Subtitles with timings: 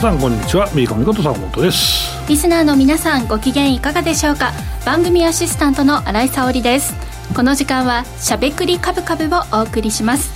[0.00, 0.66] さんこんにちは。
[0.74, 2.26] ミーコミこと坂本です。
[2.26, 4.52] リスナーの皆さんご機嫌いかがでしょうか？
[4.86, 6.94] 番組アシスタントの新井沙織です。
[7.36, 10.32] この時間はしゃべくりカブカブをお送りします。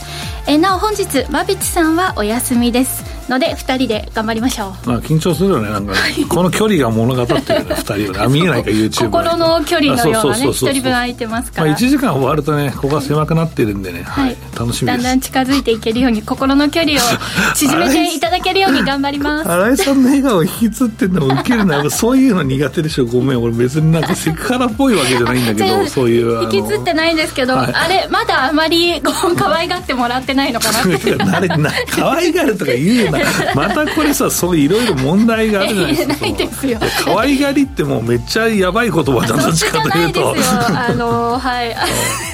[0.47, 3.04] えなお本日馬淵さんはお休みです。
[3.29, 4.89] ので2人で頑張りましょう。
[4.89, 8.29] まあ緊張するよねなんか、ね、この距離が物語ってるよね2人は。
[8.35, 16.97] 見えないか YouTube 心の距離のようなね1人分空いてますから、まあ、1時間終わるとねここが狭くなってるんでね、はい、楽しみだんだん近づいていけるように心の距離を
[17.55, 19.51] 縮めていただけるように頑張ります。
[19.51, 23.07] 新井さんの笑顔引きつってんのもウケるなそういうの苦手でしょ。
[23.07, 29.01] ごめん俺別になんかセクハラっぽいわけじゃないんだけど そういう引きつってないんですけど、はい、あれまだあまり
[29.37, 31.17] 可愛がってもらってないのかなって
[31.91, 36.81] 可愛がるとか言うなまたこれさそういろいろ問題があるじゃないですか。
[37.05, 39.99] 可愛がりってもうめっちゃやばい言葉だどっちかと。
[39.99, 40.35] いうと
[40.77, 41.75] あのはい。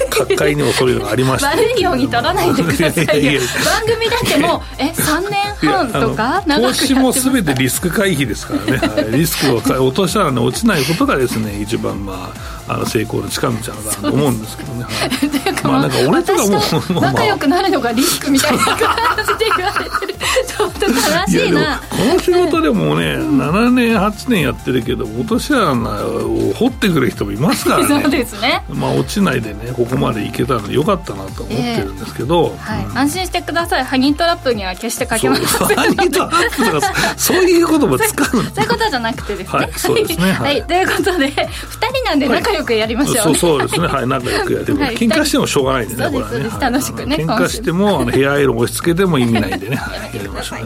[0.09, 1.49] 各界にもそういうのがありました。
[1.49, 3.41] 悪いように取らないでくださいよ。
[3.65, 14.85] 番組だってもうえ3年半とか投資も全てリスク回避ですからね、はい、リスクを落としたら、ね、落ちないことがですね一番まああの成功の近道なのかなと思うんですけどね。
[15.63, 16.45] まあなんか俺とか
[16.93, 20.15] も仲良くなるのがリスクみたいな感じで言われてる。
[20.47, 20.93] ちょっと悲
[21.27, 21.81] しいな。
[21.89, 27.87] この仕事でもね、7年8年やってるけど落とし穴を掘ってくる人もいますからね。
[28.01, 28.63] そうですね。
[28.69, 32.55] まあ落ちないでねここまでいけたのでよかったなと思ってるんですけど。
[32.59, 32.87] はい。
[32.95, 33.83] 安心してください。
[33.83, 35.45] ハニートラップには決してかけません。
[35.45, 39.59] ハニートラップとか そういう言葉使うそういうことじゃなくてですね。
[39.59, 39.71] はい。
[39.75, 40.31] そうですね。
[40.31, 40.63] はい。
[40.63, 43.15] ということで二人なんで仲良くやりましょう。
[43.23, 43.87] そうそうですね。
[43.87, 44.07] はい。
[44.07, 46.09] 仲良くやって喧嘩してもしょうがないんでね。
[46.11, 46.49] これね。
[46.59, 47.15] 楽しくね。
[47.17, 49.75] 喧嘩してもヘアアイロン押し付けても意味ないんでね。
[50.13, 50.59] やりましょう。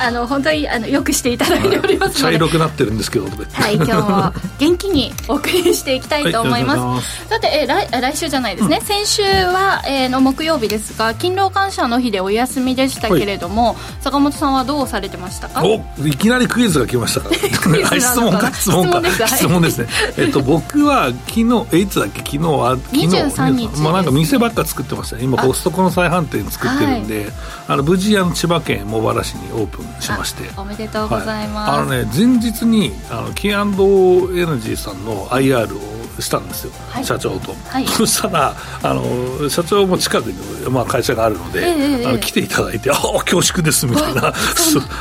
[0.00, 3.26] あの本当にあのよくしていただいております茶色くなってるんですけど。
[3.52, 3.74] はい。
[3.76, 7.28] 今日も元気にお送りしていきたいと思います。
[7.28, 8.80] さてえ来来週じゃないですね。
[8.84, 15.62] 先週はえの木曜日ですが勤労感謝の日でお休みでしたけれども、坂本さんはどうされてましたか？
[15.64, 17.36] おいきなりクイズが来ましたから。
[18.00, 18.52] 質問か？
[18.52, 19.88] 質問か質問ですね。
[20.16, 22.18] えっと僕は昨日えいつだっけ？
[22.20, 25.24] 昨日は昨日23日まあなんか店ばっか作ってましたね。
[25.24, 27.26] 今コストコの再販店作ってるんで、
[27.68, 30.48] あの無事あの千葉県茂原市にオープンしまして。
[30.56, 31.72] おめでとうございます。
[31.72, 44.32] あのね前日にあの K&NG さんの IR をしたんですよ、はい、社長と、はい、 そしたらあの社長も近くに、まあ、会社があるので、えー、あの来ていただいて「ああ恐縮です」みたいな。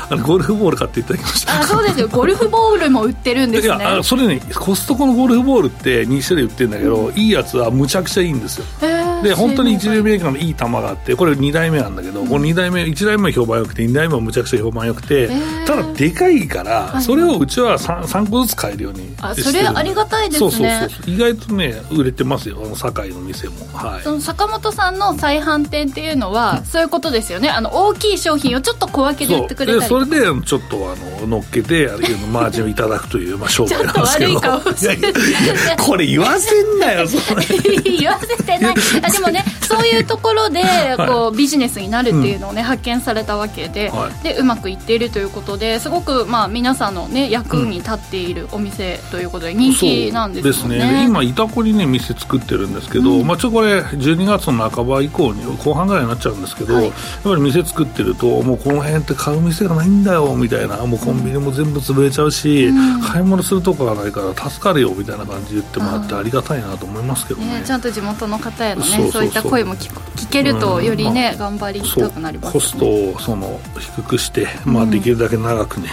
[0.10, 1.60] あのゴルフボール買っていただきました。
[1.60, 2.08] あそうですよ。
[2.08, 3.76] ゴルフボールも売ってるんですね。
[3.76, 20.52] いやそれねコストコのゴルフボールって2種類売ってるんだけど、うん、いいやつはむちゃくちゃいいんですよ、えー、で本当に一流メーカーのいい球があってこれ2代目なんだけど、うん、この2代目1代目は評判良くて2代目はむちゃくちゃ評判良くて、えー、ただでかいから、それをうちは 3, 3個ずつ買えるようにあそれありがたいですね。
[20.52, 21.14] そうそうそう。
[21.14, 27.50] 意外とね売れてますよあの堺の店も、はい、その坂本さんの再販店っていうのは、そういうことですよね。
[27.50, 35.86] あの大きい商品をちょっと小分けで売ってくれたりそれでちょっとあの乗っけてあのマージンをいただくという、まあ、商売なんですけど。
[35.86, 37.18] これ言わせんなよそ
[37.84, 40.62] 言わせてないあでもねそういうところで
[40.98, 43.92] こうビジネスになるっていうのをね、発見されたわけで,、
[44.24, 51.06] でうまくいっているということですごくまあ皆さんのね役に立っているお店ということで人気なんですよね,、ですね。
[51.06, 56.94] 今いたこにね店作ってるんですけど、うん、まあ、ちょっとこれ12月の半ば以降に後半ぐらいになっちゃうんですけど、はい、やっ
[57.24, 75.90] ぱり店作ってるともうこの辺って買う店がないんだよみたいなもうコンビニも全部潰れちゃうし、うん、買い物するとこがないから助かるよみたいな感じで言ってもらってありがたいなと思いますけどね、ね、ちゃんと地元の方へのねそういった声も聞聞けるとよりね、うん、頑張りたくなります、ね、コストをその低くして、まあ、できるだけ長くね、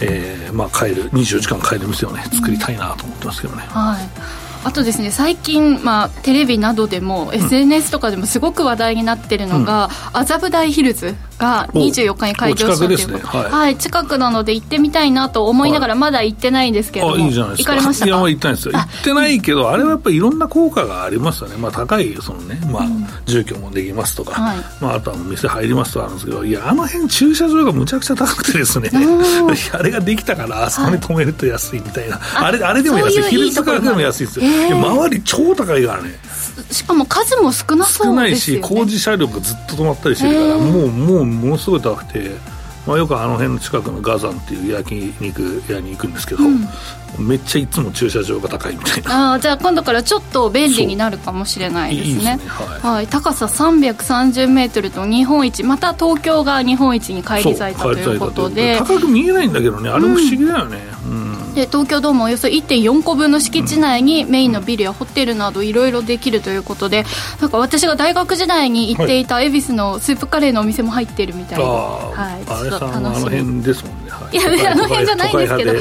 [0.00, 2.22] うん、えー、まあ、買える24時間買える店をね。
[2.32, 4.08] 作りたいなと思ってますけどね、はい。
[4.64, 13.26] あとですね最近、まあ、テレビなどでも、うん、SNS とかでもすごく話題になってるのが、うん、麻布台ヒルズが24日に開業したということ。
[13.26, 17.74] はい、はい、近くなので行ってみたいなと思いながらまだ行ってないんですけども、い、いじゃないですか。
[17.74, 18.28] 行かれましたか？
[18.28, 18.74] 行ったんですよ。
[18.74, 22.82] 行ってないけどあれはやっぱりいろんな効果がありますよね、まあ、高いそのね、まあ、
[23.26, 28.90] 住居もできますとか、はい、まあ、あとは店入りますとかあるんですけどいやあの辺駐車場がむちゃくちゃ高くてですね
[29.72, 33.22] あれができたからあそこに止めると安いみたいな、はい、あれあれでも安い。
[33.24, 36.18] ヒルズからでも安いですよ、えー、周り超高いからね。
[36.70, 42.30] しかも数も少なそうですよ、ね、少ないし工事車両がずっと止まったりしてるからもうもうものすごい高くて、
[42.86, 49.32] まあ、よくあの辺の近くのガザンっていう焼肉屋に行くんですけど、うん、めっちゃいつも駐車場が高いみたいな。
[49.34, 52.36] あじゃあ今度からちょっと便利になるかもしれないですね。
[52.36, 54.32] ね、はい、はい、高さ3 3
[54.70, 58.76] 0ルと日本一また東京が日本一に返り咲いたということで。
[58.78, 60.93] 高く見えないんだけどねあれも不思議だよね、うん、うん
[61.54, 67.04] で東京ドームおよそ1.4個分の敷地内にメインのビルやホテルなどいろいろできるということで
[67.40, 75.76] なんか私が大学時代に行っていた恵比寿のスープカレーのお店も入ってるみたいで、はい、ちょっと楽しみあの辺ですもんね、はい、いやあの辺じゃないんですけど、は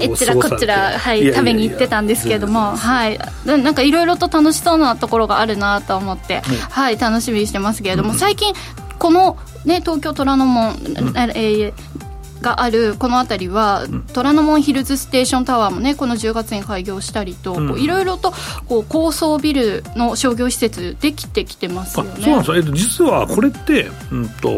[0.00, 3.18] い、えちらこちら、はい、食べに行ってたんですけどもはい。
[3.44, 6.40] なんかいろいろと楽しそうなところがあるなと思って、
[6.70, 8.54] はい、楽しみにしてますけれども、最近
[8.98, 10.78] このね、東京虎ノ門、うん、
[11.34, 11.72] えー、
[12.42, 12.96] がある。
[12.98, 18.32] この辺りは、うん、虎ノ門ヒルズステーションタワーもねこの10月に開業したりといろいろと
[18.68, 22.22] こう高層ビルの商業施設できてきてますよね。
[22.22, 24.50] そうなんですよ、えっと、実はこれって、うんと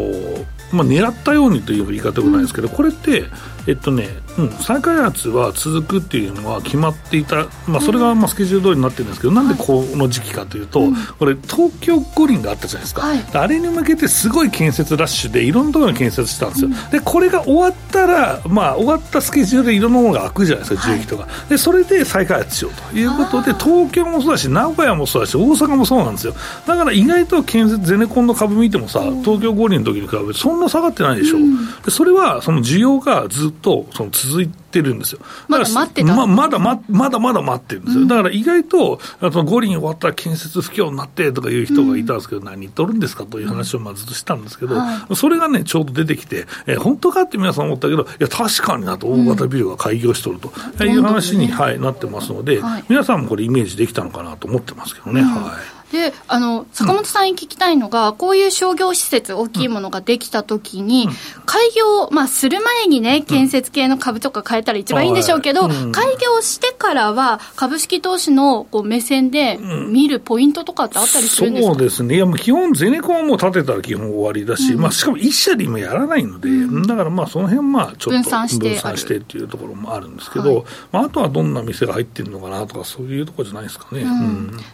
[0.71, 3.25] まあ、狙ったようにという言い方でもないですけど、うん、これって
[3.67, 10.81] えっとね、うん、再開発は続くっていうのは決まっていた、まあ、それがまあスケジュール通りになってるんですけど、うん、なんでこの時期かというと、
[11.17, 26.33] これ、東京五輪があったじゃないですか、はい、あれに向けてすごい建設ラッシュで、いろんなところに建設したんですよ、でこれが終わったら、まあ、終わったスケジュールでいろんなものが開くじゃないですか、重機とか、でそれで再開発しようということで、東京もそうだし、名古屋もそうだし、大阪もそうなんですよ、
[26.65, 35.21] だから意外と建設、ゼネコンの株見てもさ、東京五輪の時に比べて、そんな下がってないでしょ、うん、でそれはその需要がずっとその続いてるんですよ。
[35.47, 38.05] まだ待ってた、ままだままだまだ待ってるんですよ。
[38.07, 55.21] だから意外と、あの五輪終わったら建設不況になってとかいう人がいたんですけど、うん、何言っとるんですかという話をまずっとしたんですけど、はい、それがね、ちょうど出てきて、えー、本当かって皆さん思ったけど、いや、確かになと、大型ビルが開業しとると、うん、いう話に、はい、なってますので、はい、皆さんもこれ、イメージできたのかなと思ってますけどね。
[55.21, 61.13] はいであの坂本さんに聞きたいのが、うん、こういう商業施設大きいものができたときに、うん、
[61.45, 72.15] 開業、まあ、する前にね建設系の株とか変えたら一番いいんでしょうけど、うん、開業してからは株式投資のこう目線で見るポイントとかってあったりするんですか、そうですね。
[72.15, 76.49] いやもう基本ゼネコンはもう建てたら基本終わりだし、まあ、しかも一社で今やらないので、
[76.87, 84.05] だからまあその辺まあちょっと分散して分散してっていうところもあるんですけど、はい、まあ、あとはどんな店が入ってるのかなとかそういうところじゃないですかね。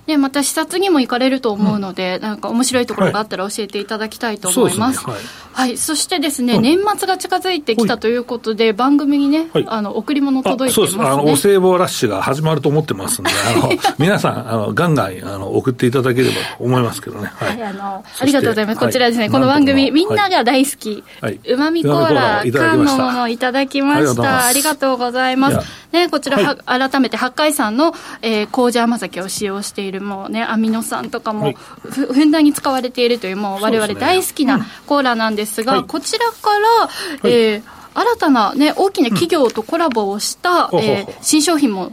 [0.08, 5.06] でまた視察にも行かれると思うので、なんか面白いところがあったら教えていただきたいと思います。
[5.06, 5.30] はい、そ、ね。
[5.52, 11.14] はい、そしてですね、年末が近づいてきたということで、番組にね、あの贈り物届いてます、ね、そうです。
[11.14, 17.32] あのお歳暮ラッシュが始まると思ってますんで、あの 皆さんあのガンガンあの送っていただければと思いますけどね。
[17.36, 18.80] はい、あのありがとうございます。
[18.80, 21.04] こちらですね、この番組みんなが大好き、
[21.50, 24.48] うまみコーラ缶のものをいただきました。
[24.48, 25.82] ありがとうございます。
[25.92, 31.54] ね、こちら、は改めて八海山の、えー、麹甘酒を使用しているもうねアミノ酸とかも、
[31.84, 36.60] ふふんだんに使われているというもう我々大好きなコーラなんですが、こちらか
[37.24, 37.64] ら、えー、
[37.94, 41.92] 新たな、ね、大きな企業とコラボをした、うん、えー、新商品も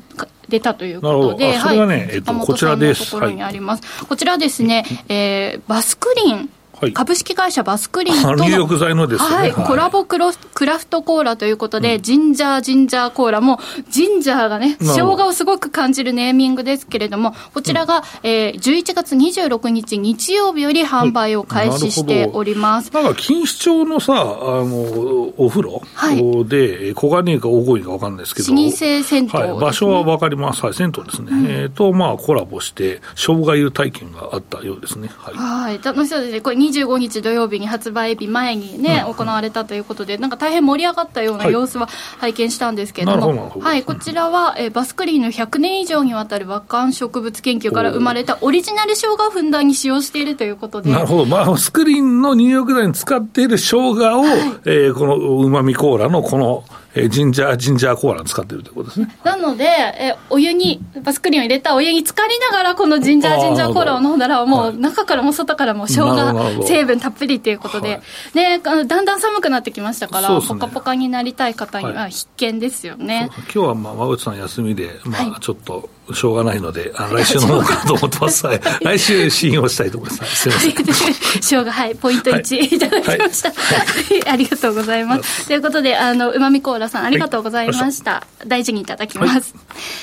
[0.49, 3.10] 出たということで、はい、ね、えっと、こちらです。
[3.10, 3.82] ころにあります。
[3.82, 13.58] はい、こちらですね、えー、バスクリンはい、株式会社バスクリンとの入浴剤のですね、はい、コラボクロクラフトコーラということで、うん、ジンジャージンジャーコーラも、
[13.90, 22.92] ジンジャーがね、生姜をすごく感じるネーミングですけれども、こちらが、うん、えー、11月26日日曜日より販売を開始しております。
[22.92, 24.16] なんか錦糸町のさ、あ
[24.64, 30.64] の、お風呂、はい、で、小金井か大声か分かんないですけど、老舗銭湯、ね、はい、場所は分かります。
[30.64, 31.28] はい、銭湯ですね。
[31.30, 35.10] うん、えー、と、まあ、コラボして、生姜湯体験があったようですね。
[35.16, 35.34] はい。
[35.34, 36.40] はい、楽しそうですね。
[36.40, 41.88] これ25日土曜日に発売日前にね、行われたということで、なんか大変盛り上がったような様子は
[42.19, 50.90] 拝見したんですけれども、はい、こちらは、えー、バスクリーンの100年以上にわたる和漢植物研究から生まれたオリジナル生姜をふんだんに使用しているということで。
[50.90, 51.26] なるほど。
[51.26, 56.64] まあ、スクリーンの入浴剤に使っている生姜を、はい、えー、このうまみコーラのこの、
[56.95, 59.18] えー、ジンジャー、ジンジャーコーラ使ってるということですね。
[59.23, 68.00] なので、えー、お湯に、バスクリーンを入れたお湯に浸かりながら、このジンジャー、ジンジャーコーラを飲んだら、もう中からも外からも生姜成分たっぷりということで、はい、
[68.35, 73.28] ね、だんだん寒くなってきましたから、ね、ポカポカになりたい方には必見ですよね。
[73.45, 78.47] 今日は、まあ、馬内さん休みで、まあ、ちょっと、しょうがないので、あ来週の方かと思ってます。
[78.47, 80.37] はい、 来週信用したいと思います。
[80.37, 80.61] すみま
[80.95, 81.43] せん。
[81.43, 84.29] しょうが、はい、ポイント1、はい、いただきました、はい。
[84.29, 85.47] ありがとうございます。
[85.47, 88.27] ということで、あの、うまみコーラさん、ありがとうございました。
[88.47, 89.55] 大事にいただきます。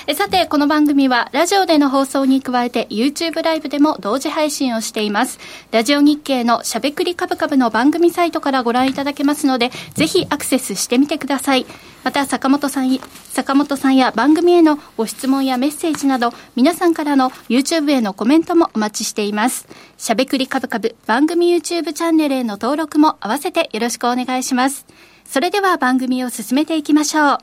[0.08, 5.40] えさて、この番組は、ラジオでの放送に加えて、YouTube ライブでも同時配信をしています。
[5.72, 11.66] ラジオ日経のしゃべくりカブカブの番組サイトからご覧いただけますので、ぜひアクセスしてみてください。
[12.04, 13.00] また、坂本さん、
[13.34, 19.68] 坂本さんや番組へのご質問やメッセージなど、皆さんからの YouTube へのコメントもお待ちしています。
[19.98, 24.86] しゃべくりかぶかぶ番組 YouTube チャンネルへの登録も合わせてよろしくお願いします。
[25.26, 27.38] それでは番組を進めていきましょう。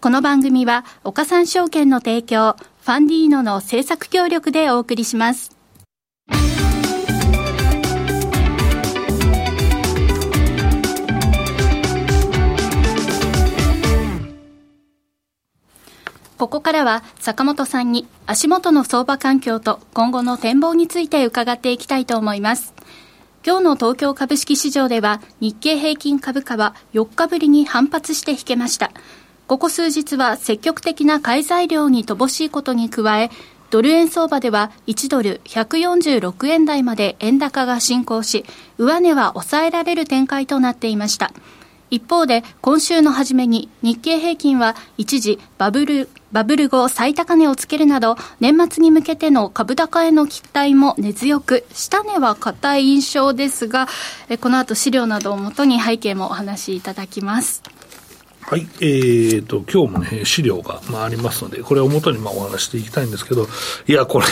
[0.00, 5.55] この番組は、岡三証券の提供、ファンディーノの制作協力でお送りします。
[16.38, 22.74] ここからは坂本さんに足元の相場環境と今後の展望について伺っていきたいと思います。
[23.46, 28.90] 今日の東京株式市場では日経平均株価は4日ぶりに反発して引けました。
[29.46, 33.30] ここ数日は積極的な買い材料に乏しいことに加え、
[33.70, 38.44] ドル円相場では1ドル146円台まで円高が進行し、
[38.78, 41.32] 上値は抑えられる展開となっていました。
[41.90, 53.88] 一方で、今週の初めに日経平均は一時バブル、バブル後最高値をつけるなど、年末に向けての株高への期待も根強く、下値は硬い印象ですが、
[54.40, 57.62] この後資料などをもとに背景もお話しいただきます。
[58.40, 63.48] はい、えーと、今日もね、資料が、まあ、ありますので、これをもとにまあお話していきたいんですけど、
[63.88, 64.26] いや、これ、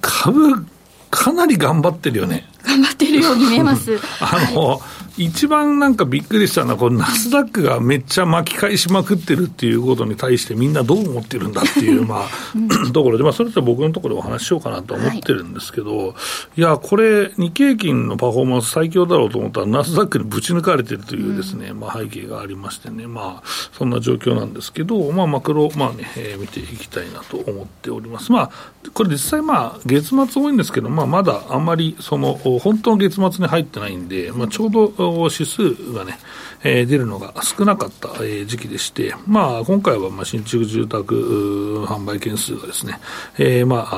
[0.00, 0.66] 株、
[1.10, 2.48] かなり頑張ってるよね。
[2.64, 4.00] 頑張ってるように見えます。
[4.20, 4.80] あの、はい
[5.16, 28.32] 一番なんかびっくりしたのは、このナスダックがめっちゃ巻き返しまくってるっていうことに対して、みんなどう思ってるんだっていう、 まあ、ところで、まあ、それと僕のところでお話ししようかなと思ってるんですけど、はい、いや、これ、日経金のパフォーマンス最強だろうと思ったら、ナスダックにぶち抜かれてるというですね、うん、まあ、背景がありましてね、まあ、そんな状況なんですけど、まあ、マクロ、まあね、えー、見ていきたいなと思っております。
[28.32, 28.50] まあ、
[28.94, 36.18] これ実際まあ、月末多いんですけど、まあ、まだあんまり、その、本当の月末に入ってないんで、まあ、ちょうど指数がね、
[36.62, 42.98] えー、出るのが少なかった、えー、時期でして、まあ、今回はまあ新築住宅販売件数がですね、
[43.38, 43.88] えー、ま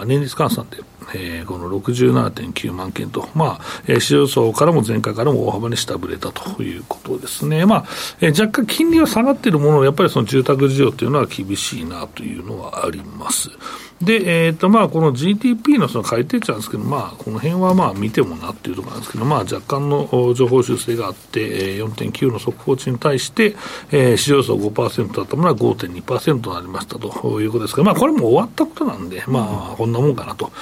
[0.00, 0.78] あ、年率換算で、
[1.14, 7.66] えー、この67.9万件と、まあ、えー、市場層からも前回からも大幅に下振れたということですね。
[7.66, 7.84] まあ、
[8.20, 13.50] えー、若干金利は下がっているものを、やっぱりその住宅需要というのは厳しいなというのはあります。
[14.00, 23.56] で、えーとまあ、この GDP のその改定値なんですけど、まあ、この辺はまあ見てもなっていうところなんですけど、まあ、若干の情報修正があって、4.9の速報値に対して、
[23.90, 30.52] えー、市場層5%だったものは5.2%となりましたということですが、まあ、これも終わったことなんで、まあ、こんなもんかなと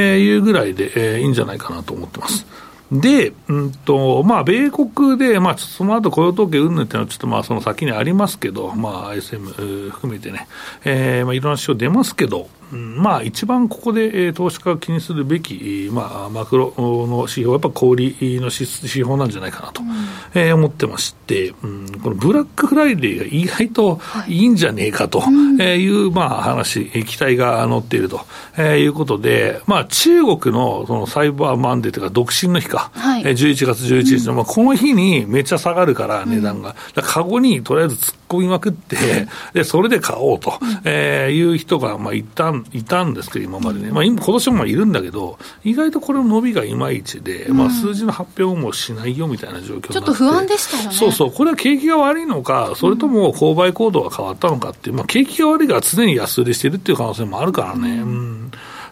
[0.00, 2.44] いうぐらいで、えー、いいんじゃないかなと思ってます。
[2.90, 10.48] で、うんと、まあ、米国で、まあ、その後雇用統計云々っていうのはちょっとまあ、その先にありますけど、まあ、ISM 含めてね、
[10.84, 19.88] えー、まあ、いろんな指標出ますけど、まあ、一番ここで、えー、投資家が気にするべき、まあ、マクロの指標はやっぱ小売の指標なんじゃないかなと、うん、
[20.34, 24.40] えー、思ってまして、うん、このブラックフライデーが意外とい。
[24.44, 28.22] いんじゃねえかという、まあ、話、期待が乗っていると、
[28.56, 36.74] えー、いうことで、まあ、中国のそのサイバーマンデーというか、独身の日か、はい、11月11日の、うん、まあ、この日にめっちゃ下がるから、値段が。
[36.96, 50.96] うん、かごにとりあえず突っ込みまくって、でそれで買おうと、えー、いう人が、まあ、一旦いたんですけど、今までね、まあ、今今年もいるんだけど、意外とこれの伸びがいまいちで、うん、まあ、数字の発表もしないよみたいな状況ちょっと不安でしたよね。
[50.96, 57.90] そうそう、これは景気が悪いのか、それとも購買行動が変わったのかっていう、まあ、景気が悪いから常に安売りしてるっていう可能性もあるからね。
[58.00, 58.50] うん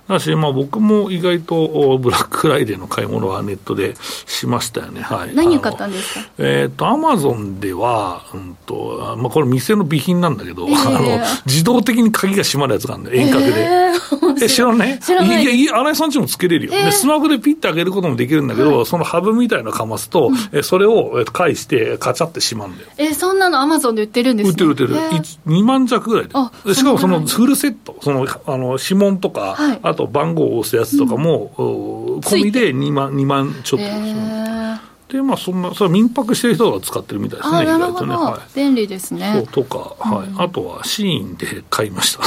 [0.09, 3.95] だし、まあ、僕も意外とブラックフライデーの買い物はネットで
[4.27, 5.03] しましたよね。
[5.03, 6.31] はい、何を買ったんですか？
[6.39, 13.61] えっ、ー、と、アマゾンでは、うんとまあ、これ店の備品なんだけど、えー、あの自動的に鍵が閉まるやつがあるんだよ、遠隔で。
[13.61, 14.99] えー、え知らない？
[15.01, 15.43] 知らない。
[15.43, 16.93] いや、いや、新井さんちもつけれるよ、えー、で。
[16.93, 22.91] スマホでピッて開けることもできるんだけど、はい、そのハブみたいなのかますと、うん、それを返して、カチャって閉まるんだよ。
[22.99, 25.23] えー、そんなのアマゾンで売ってるんですか、売ってる売ってる。
[25.47, 26.29] 2万弱ぐらい
[26.65, 26.75] で。
[26.75, 34.81] しかもそのフルセット、その、あの、指紋とか、はい、あと番号を押すやつとかも、うん、込みで2万 ,2 万ちょっとですね。
[35.09, 38.15] で、まあ、そんな、それ民泊してる人が使ってるみたいですね、意外とね。
[38.15, 39.33] はい、便利ですね。
[39.35, 40.29] そうとか、はい。
[40.37, 42.23] あとは、シーンで買いました。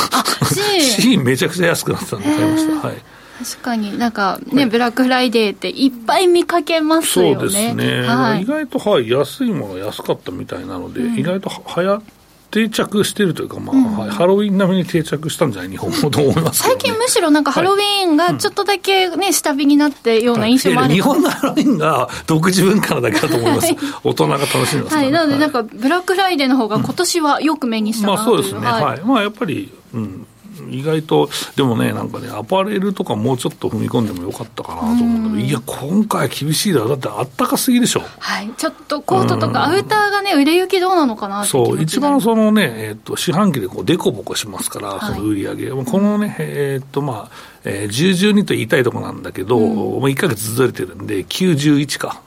[0.47, 2.87] シーン シーンめちゃくちゃ安くなってたんで買いました。
[2.87, 2.97] はい。
[3.43, 7.33] 確かになんかね、はい、ブラックフライデーっていっぱい見かけますよね。
[7.35, 8.01] そうですね。
[8.01, 12.01] はい、意外と、はい、安いもの安かったみたいなので、うん、意外とはや
[12.51, 23.73] 定着してるというか、まあ、うん、はい、ハロウィン並みに定着したんじゃない、日本もと思います、ね、最近むしろなんかハロウィンがちょっとだけね、下火になってような印象もある、日本のハロウィンが独自文化なだけだと思います。
[24.03, 25.11] 大人が楽しんでます、ね、はい。
[25.11, 28.59] なのでなんか、ブラックフライデーの方が今年はよく目にしたな、まあそうですね。
[28.59, 29.01] はい。
[29.05, 30.27] まあやっぱり、うん、
[30.71, 38.03] 意外と、でもね、なんかね、アパレルとかもうちょっと踏み込んでもよかったかなと思うんだけど、いや、今回厳しいだろ、だってあったかすぎでしょ。
[38.19, 45.69] はい、ちょっとコートとかアウターがね、売れ行きどうなのかなそう、一番そのね、えっ、と、四半期でこう、でこぼこしますから、その売り上げ。
[45.69, 52.21] このね、えっ、と、まあ、えー、10、12と言いたいところなんだけど、うん、もう1か月ずれてるんで、9、11か、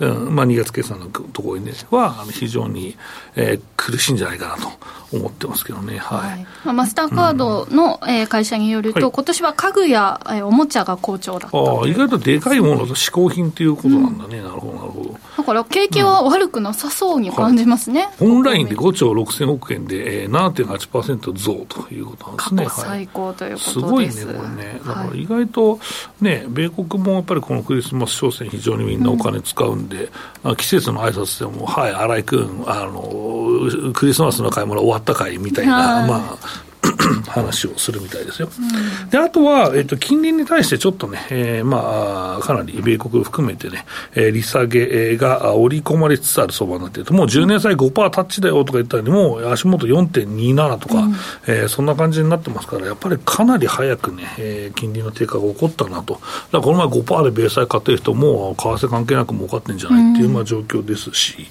[0.00, 2.96] うん、うん、まあ、2月決算のところに、ね、は非常に、
[3.36, 4.70] えー、苦しいんじゃないかなと
[5.12, 15.10] 思ってますけどね、はい、はい、まあ、マスターカードの、うん、えー、会社によると、はい、今年は家具や、えー、おもちゃが好調だったあ意外とでかいものと嗜好品ということなんだね、なるほど、なるほど。
[15.36, 22.68] なんかから景気は悪くなさそうに感じますね、うんはい、オンラインで5兆6000億円で、えー、7.8%増ということなんですね。
[22.68, 24.80] 最高ということです、すごいね、これね。
[24.86, 25.80] だから意外と
[26.20, 30.10] ね、米国もやっぱりこのクリスマス商戦、非常にみんなお金使うんで、
[30.44, 36.69] うん、季節の挨拶でも、はい、新井君、あの、クリスマスの買い物終わったかいみたいな、まあ、
[37.28, 38.48] 話をするみたいですよ。
[38.48, 51.14] うん、で、あとは、えっ、と、金利に対してちょっとね、えー、まあ、かなり米国含めてね、えー、利下げが織り込まれつつある相場になっていると、もう10年債5%タッチだよとか言ったら、もう足元4.27とか、うん、
[51.46, 56.14] えー、そんな感じになってますから、やっぱりかなり早くね、えー、金利の低下が起こったなと。
[56.14, 61.48] だからこの前5%で米債買ってる人も、為替関係なく儲かってんじゃないっていう、まあ、状況ですし、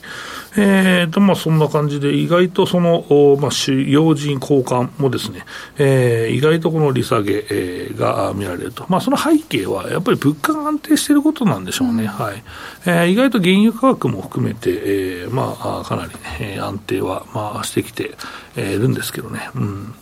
[0.57, 3.05] えーとまあ、そんな感じで、意外とその、
[3.39, 3.51] まあ、
[3.87, 5.45] 要人交換もですね、
[5.77, 12.43] えー、意外とこの利下げ、えー、が見られると、まあ、その背景はやっぱり物価が安定していることなんでしょうね、うん、はい。
[12.85, 16.11] えー、意外と原油価格も含めて、えーまあ、かなり、
[16.45, 18.15] ね、安定は、まあ、してきて、
[18.55, 19.49] えー、るんですけどね。
[19.55, 19.93] うん。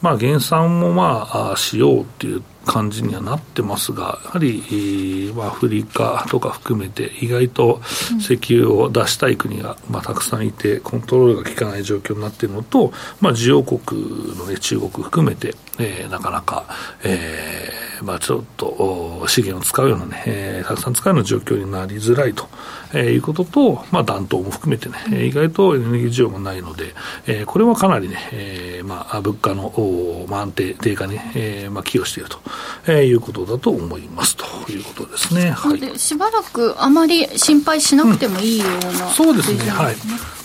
[0.00, 7.80] まあ、減産もまあしようっていう感じにはなってますが、やはり、まあ、アフリカとか含めて、意外と
[8.20, 13.80] 石油を出したい国が、まあ、たくさんいて、コントロールが効かない状況になっているのと、まあ、需要国
[14.36, 16.64] の、中国含めて、えー、なかなか、
[17.02, 22.48] えーまあ、ちょっと資源を使うようなね、えー、たくさん使うような状況になりづらいと、
[22.92, 26.94] えー、いうことと、まあ、暖冬も含めてね、うん、意外とエネルギー需要もないので、
[27.26, 29.72] えー、これはかなりね、えーまあ、物価の、
[30.28, 32.38] まあ、安定、低下に、えーまあ、寄与していると、
[32.86, 35.50] えー、いうことだと思いますということですね。
[35.50, 38.68] はい、しばらくあまり心配しなくてもいいよう
[38.98, 39.70] な、うん、そうですね。
[39.70, 39.96] はい。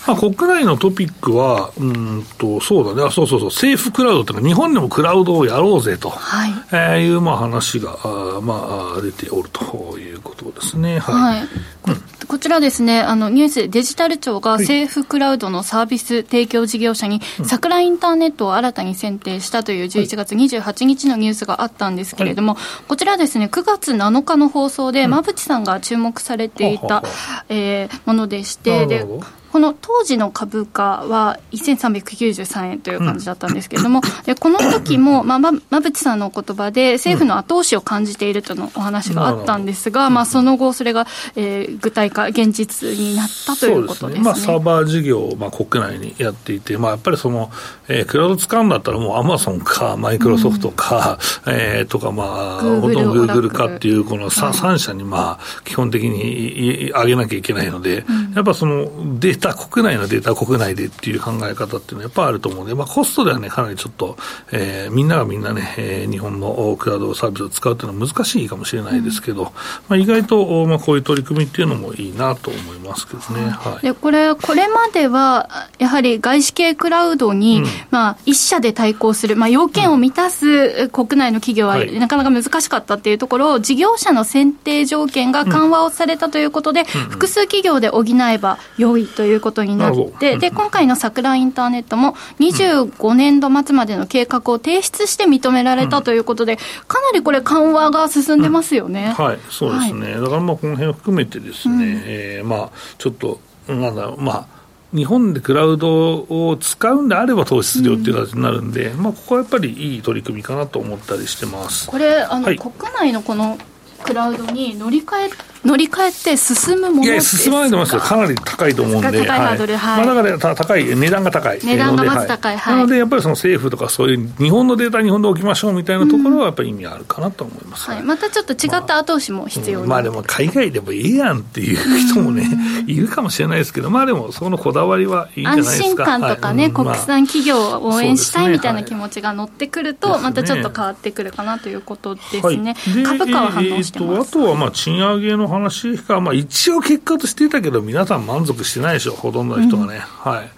[0.06, 6.50] まあ、国内のトピックは、うんと、そうだね、あそうそうそう、政府クラウドというか、日本でもクラウドをやろうぜと、はい。
[6.70, 10.98] えー、いう、まあ、話が、あまあ、出ておるということですね。
[10.98, 11.48] はい、はい。
[11.86, 11.92] こ
[12.34, 27.02] こちらですね、あのニュースデジタル庁が政府クラウドのサービス提供事業者に、桜インターネットを新たに選定したという11月28日のニュースがあったんですけれども、はい、こちらですね、9月7日の放送で、馬淵さんが注目されていた、
[27.48, 29.06] えー、ものでして、で
[29.54, 47.52] この当時の株価は1393円という感じだったんですけれども、うん、でこの時も、まあ、馬淵さんのお言葉で、政府の後押しを感じているとのお話があったんですが、まあ、その後、それが、えー、具体化、現実になったということですね、ね、まあ、サーバー事業を、まあ、国内にやっていて、まあ、やっぱりその、
[47.86, 64.16] えー、クラウド使うんだったら、もうアマゾンか、マイクロソフトか、うん、えー、とか、まあ、ほとんどグーグルかっていう、この 3,、3社に、まあ、基本的に上げなきゃいけないので、うん、やっぱそのデータ、国内のデータ、国内でっていう考え方っていうのはやっぱあると思うので、まあ、コストではね、かなりちょっと、
[64.52, 69.52] えー、みんながみんなね、えー、日本のクラウドサービスを使うっていうのは難しいかもしれないですけど、うん、ま
[69.90, 73.50] あ、意外と、まあ、こういう取り組みっていうのもいいなと思いますけどね。
[73.50, 96.56] はい、でこれ、これまでは、やはり外資系クラウドに、うん、まあ、一社で対抗する、まあ、要件を満たす国内の企業はなかなか難しかったっていうところを、事業者の選定条件が緩和をされたということで、複数企業で補えば良いということになって、で今回の桜インターネットも、25年度末までの計画を提出して認められたということで、
[96.88, 99.14] かなりこれ、緩和が進んでますよね。
[99.16, 111.88] はい、そうですね、だからまあこの辺を含めてですね、うん、えー、まあ、ちょっと、なんだろう、まあ、日本でクラウドを使うんであれば投資するよっていう形になるんで、うん、まあ、ここはやっぱりいい取り組みかなと思ったりしてます。
[111.88, 113.58] これあの、はい、国内のこの
[114.04, 115.30] クラウドに乗り換え
[115.64, 118.00] 乗り換えて進むものいや、進まないと思いますよ。
[118.00, 119.24] かなり高いと思うんで。
[119.24, 120.06] 高いハードル、はい。
[120.06, 121.58] まあ、だから高い、値段が高い。
[121.62, 122.56] 値段がまず高い。
[122.58, 122.76] はい。
[122.76, 127.90] なので、やっぱりその政府とかそういう日本のデータ日本で置きましょうみたいなところはやっぱり意味あるかなと思います。
[127.90, 128.02] はい。
[128.02, 132.46] またちょっと違った後押しも必要、まあ、まあでも海外でもいいやんっていう人もね、
[132.86, 135.76] いるかもしれないですけど、まあでもそのこだわりはいいんじゃないですか。
[135.76, 142.76] 安心感とかね、国産企業を応援したいみたいな気持ちが乗ってくると、またちょっと変わってくるかなということですね。
[143.04, 144.30] 株価は反応してます。
[144.30, 150.04] あとはまあ賃上げの話か、まあ一応結果としてたけど、皆さん満足してないでしょ、ほとんどの人がね。
[150.24, 150.50] うん、はい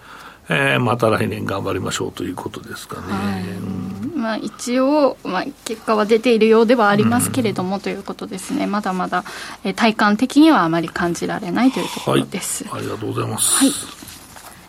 [0.49, 3.13] えー、また来年頑張りましょうということですかね。
[3.13, 9.25] はいうん、まあ、一応、まあ、結果は出ているようではありますけれども、うん、ということですね、まだまだ、
[9.65, 12.65] えー、体感的にはあまり感じられないというところです。
[12.69, 13.57] はい、ありがとうございます。
[13.57, 13.71] はい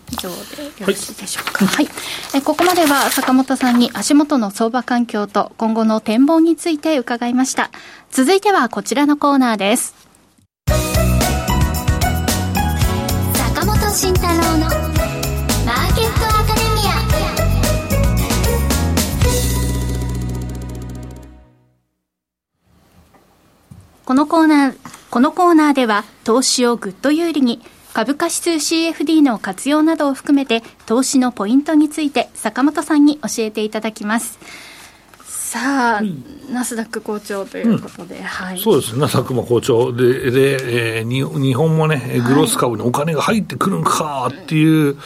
[0.10, 1.66] 以上でよろしいでしょうか。
[1.66, 1.96] はい、はい、
[2.34, 7.72] えここまでは坂本さんに足元の相場環境と今後の展望について伺いました。
[8.10, 10.07] 続いてはこちらのコーナーです。
[13.98, 14.70] 慎太郎のマー
[15.96, 16.94] ケットアカデミア。
[24.06, 24.76] このコーナー
[25.10, 34.38] このコーナーでは投資をぐっと有利に株価指数 CFD の活用などを含めて投資のポイントについて坂本さんに教えていただきます
[35.48, 44.98] さあ、うん、ナスダック好調ということで、うん、はい、そうですね、ナスダックも好調で、で、えー、日本もね、グロース株にお金が入ってくるんかっていう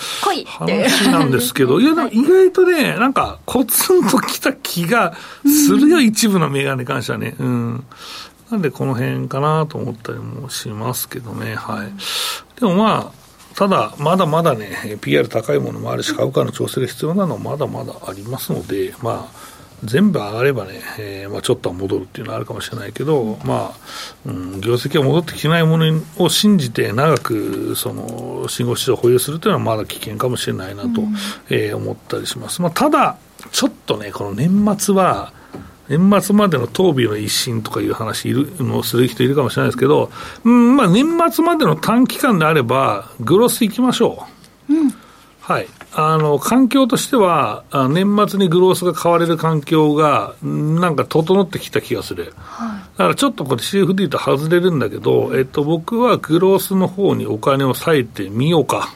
[0.46, 5.14] 話なんですけど、 いや、でも意外とね、なんか、コツンときた気が
[5.46, 7.36] するよ、うん、一部の銘柄に関してはね。
[7.38, 7.84] うん。
[8.50, 12.60] なんでこの辺かなと思ったりもしますけどね、はい。
[12.60, 13.22] でもまあ、
[13.56, 19.51] ただ、まだまだね、PR 高いものもあるし、株価の調整が必要なのはまだまだありますので、まあ、
[19.84, 31.16] 全部上がればね、えーまあ、ちょっとは戻るっていうのはあるかもしれないけど、まあ、うん、業績が戻ってきてないものを信じて長くその信号市場を保有するというのはまだ危険かもしれないなと、うん、
[31.50, 32.62] えー、思ったりします。
[32.62, 33.18] まあ、ただ、
[33.52, 35.34] ちょっとね、この年末は、
[35.90, 40.10] 年末までの討議の一新とかいう話いるのをする人いるかもしれないですけど、
[40.46, 44.26] うんまあ、年末までの短期間であれば、グロスいきましょ
[44.70, 44.74] う。
[44.74, 44.94] うん、
[45.42, 58.94] はいあの環境としては、年末にグロースが買われる環境が、なんか整ってきた気がする、はい、だからちょっとこれ、CFD と外れるんだけど、えっと、僕はグロースの方にお金を割いてみようか。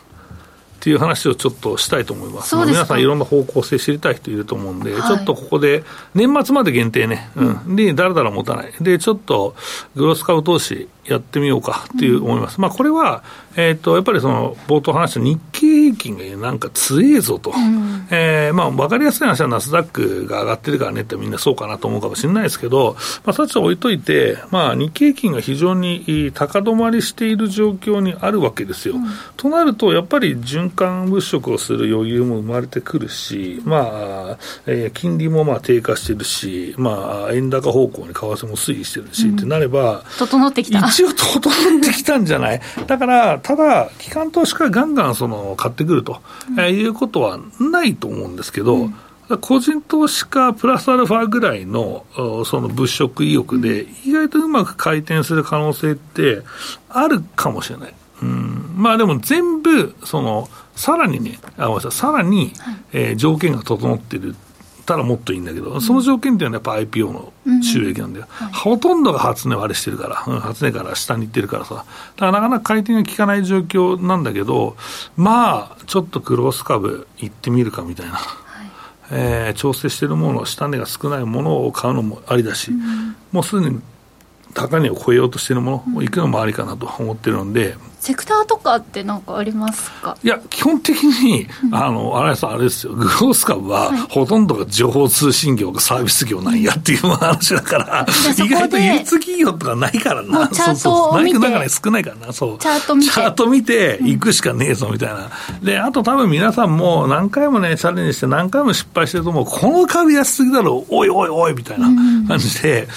[0.76, 2.50] っていう話をちょっとしたいと思います。
[2.50, 7.76] す皆さんいろんな方向性知りたい人いると思うんで、はい、ちょっとここで、年末まで限定ね、うん。
[7.76, 8.72] で、だらだら持たない。
[8.80, 9.56] で、ちょっと、
[9.96, 12.58] グロース株投資やってみようかっていう思います。
[12.58, 13.24] うん、まあ、これは、
[13.56, 17.52] えっ、と、やっぱりその、冒頭話した日経平均がなんか強えぞと。
[17.52, 28.96] うん、えー、まあ、わかりやすい話はナスダックが上がってるからねってみんなそうかなと思うかもしれないですけど、まあ、そっちは置いといて、まあ、日経平均が非常に高止まりしている状況にあるわけですよ。
[28.96, 29.04] うん、
[29.38, 40.80] となると、やっぱり循環物色をする余裕も生まれてくるし、まあ、えー、金利もまあ低下してるし、まあ、円高方向に為替も推移してるし、ってなれば、整ってきた。
[40.80, 42.62] 一応整ってきたんじゃない？
[42.88, 48.96] だから、ただ、機関投資家がガンガンその買ってくると、うん、えー、いうことはないと思うんですけど、うん。
[49.42, 52.06] 個人投資家プラスアルファぐらいの
[52.46, 56.44] その物色意欲で、意外とうまく回転する可能性って
[56.90, 57.94] あるかもしれない。
[58.22, 64.36] うん、まあでも全部、その、さらにね、あ、ごめんなさい、さらに、はい、えー、条件が整ってる
[64.86, 68.48] たらもっといいんだけど、その条件っていうのはやっぱ IPO の収益なんだよ、うん。
[68.48, 74.78] はい、ほとんどが初値割れしてるから、うん、初値から下に行ってるからさ、だからなかなか回転が効かない状況なんだけど、
[75.18, 78.14] まあ、ちょっとクロス株行ってみるかみたいな。
[78.14, 78.20] は
[78.64, 78.70] い、
[79.12, 83.82] えー、調整してるもの、下値が少ないものを買うのもありだし、うん、もうすでに
[84.54, 90.16] 高値を超えようとしているもの、行くのもありかなと思ってるので、セクターとかってなんかありますか？
[90.24, 98.06] いや、基本的に、あの、あれさ、あれですよ、グロース株は、ほとんどが情報通信業がサービス業なんやっていう話だから、
[98.38, 100.48] 意外と輸出企業とかないからな。
[100.50, 101.40] チャートを見て。
[101.40, 102.60] 中少ないからな、そう。
[102.60, 103.12] チャート見て。
[103.12, 105.32] チャート見て、行くしかねえぞ、みたいな。
[105.64, 111.88] で、あと多分皆さんも何回もね、チャレンジして何回も失敗してると思う、この株安すぎだろ、おいおいおい、みたいな
[112.28, 112.88] 感じで、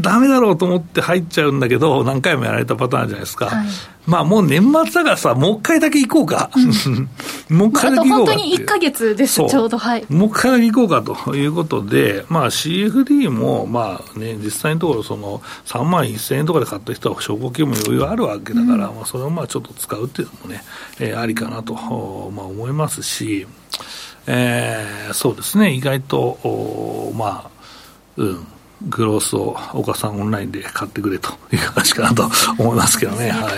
[0.00, 3.46] ダメだろうと思って入っちゃうんだけど、何回もやられたパターンじゃないですか。
[3.46, 3.66] はい
[4.06, 6.50] まあもう年末だからさ、もう一回だけ行こうか。
[7.50, 8.32] うん、もう一回だけ行こうか。
[8.32, 9.78] 本当に1か月です、ちょうど。
[9.78, 10.06] はい。
[10.08, 20.62] もう一回だけ行こうかということで、まあ CFD も、まあね、実際のところ、その3万1000円とかで買った人は証拠金も余裕あるわけだから、うん、まあそれをまあちょっと使うっていうのもね、
[21.00, 23.46] えー、ありかなと、まあ思いますし、
[24.26, 27.50] えー、そうですね、意外と、まあ、
[28.16, 28.46] うん。
[28.82, 33.50] グロースを岡さんオンラインで買ってくれという話かなと思いますけどね、は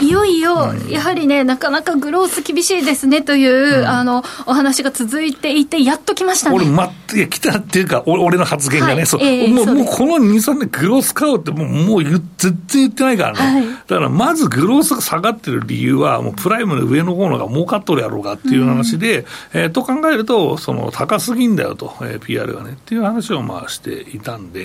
[0.00, 6.56] い、いいよいよ、やはりね、なかなかグロース厳しいですねという、うん、あのお話が続いていて、やっと来ましたね。
[6.56, 24.59] 俺、ま、いや、来たっていうか、俺の発言がね、はい、そう、えー、もうもうこの2、3年、グロース買おうって、もうもう全然言ってないからね、はい、だからまずグロースが下がってる理由は、もうプライムの上の方のが儲かっとるやろうかっていう話で、うん、えー、と考えると、その高すぎんだよと、えー、PR がねっていう話をまあしていたんで。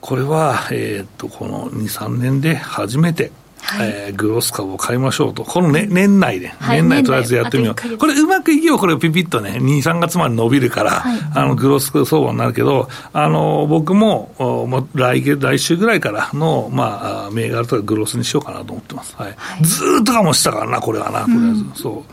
[0.00, 19.36] これは、えー、っと、この2、3年で初めて、はい、えー、グロス株を買いましょうと、この、ね、年内で、はい、年内とりあえずやってみよう、これ、うまくいけば、これ、ピピッとね、2、3月まで伸びるから、はい、あのグロス相場になるけど、あの僕もも来月、来週ぐらいからの、まあ、銘柄とかグロスにしようかなと思ってます、はい。
[19.62, 22.12] ずーっとかもしたからな、これはな、とりあえず、うん、そう。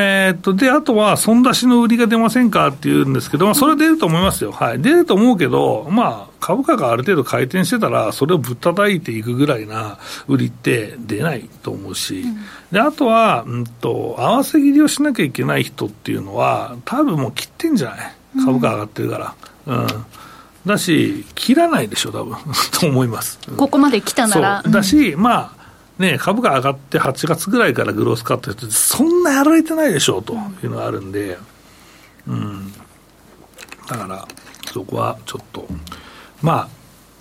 [0.00, 4.52] えー、っと、で、あとは、損出しの売りが出ませんかっていうんですけど、まあ、それは出ると思いますよ。
[4.52, 4.80] はい。
[4.80, 12.36] 出ると思うけど、まあ、株価がある程度回転してたら、それをぶったたいていくぐらいな売りって出ないと思うし、うん、
[12.70, 17.96] であとは、うんと、合わせ切りをしなきゃいけない人っていうのは、多分もう切ってんじゃな
[18.40, 18.44] い？
[18.44, 19.34] 株価上がってるから。
[19.66, 19.88] うん、うん
[20.66, 22.36] だし、切らないでしょ、多分
[22.78, 23.38] と思います。
[23.56, 24.62] ここまで来たなら。
[24.68, 25.57] だし、まあ、
[25.98, 31.38] ね、株価上がって8月ぐらいからグロースカットって、そんなやられてないでしょうというのがあるんで、
[32.26, 32.72] うん、
[33.88, 34.28] だから、
[34.72, 35.66] そこはちょっと、
[36.42, 36.68] まあ、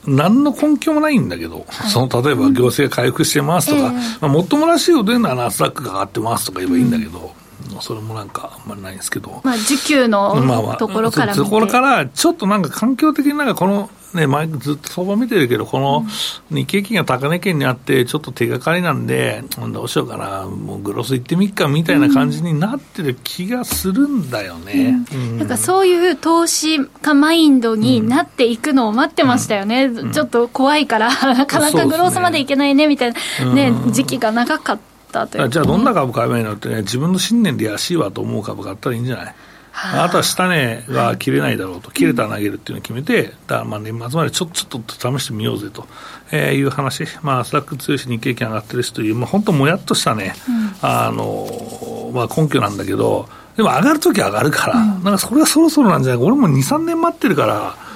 [0.06, 7.34] 何の根拠もないんだけど、はい、その例えば行政回復してますとか、うんまあ、もっともらしいこと言うのはナスダックが上がってますとか言えばいいんだけど、
[7.74, 10.30] うん、それもなんかあんまりないんですけど、まあ、需給の
[10.78, 16.06] ところから、まあまあ、ところから、ちょっとなんか環境的になんかこのね、前ずっと相場見てるけど、この
[16.50, 19.43] 日経金が高値圏にあって、ちょっと手がかりなんで、
[19.74, 25.06] どうしようかな、もうグロス行ってみっかみたいな感じになってる気がするんだよね。
[25.38, 34.80] なんかそういう投資家マインドになっていくのを待ってましたよね、うん、ちょっと怖いから、 なかなかグロスまでいけないねみたいな、ね、時期が長かっ
[35.12, 39.36] たという、ね、じゃあ、どんな株買えばいいのってね、自分の信念で安いわと思う株買ったらいいんじゃない？
[39.80, 45.86] あとは下値が切れないだろうと、切れたら投げるっていうのを決めて、だまあ年末までちょちょっと試してみようぜと、
[46.32, 57.87] えー、いう話、まあ、スタック強いし、日経金上がってるしという、まあ、本当、もやっとしたね、うん、あのまあ、根拠なんだけど、でも上がるときは上がるから、うん、なんかそれがそろそろなんじゃないか、俺も2、3年待ってるから。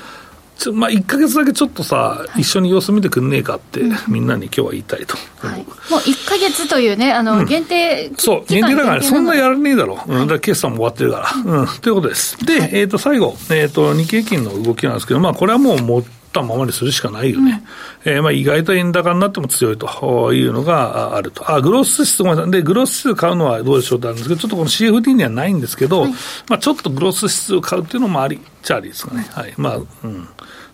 [0.61, 9.99] ちょまあ、1か月だけちょっとさ、はい、一緒に様子見てくんねえかって、みんなに今日は言いたいと、はい、もう1か月というね、あの、限定、うん、そう、限定だから、そんなやらねえだろ。
[10.07, 12.37] う、うん、だ決算も終わってるから、うん、ということです。
[12.45, 17.63] で、はい、えっ、ー、と、最後、えっ、ー、と、日経金の動きなんですけど、まあ、これはもう、もったままにするしかないよね。
[18.05, 21.51] うん、えー、まあ意外と円高になっても強いというのがあると。
[21.51, 22.51] あ、グロース指数、ごめんなさい。
[22.51, 26.11] で、グロース指数買うのはどうでしょうってあるんですけど、ちょっとこの CFD にはないんですけど、はい、
[26.47, 29.27] まあちょっとグロース指数を買うっていうのもありっちゃありですかね。
[29.31, 29.53] はい。
[29.57, 30.27] まあ、うん。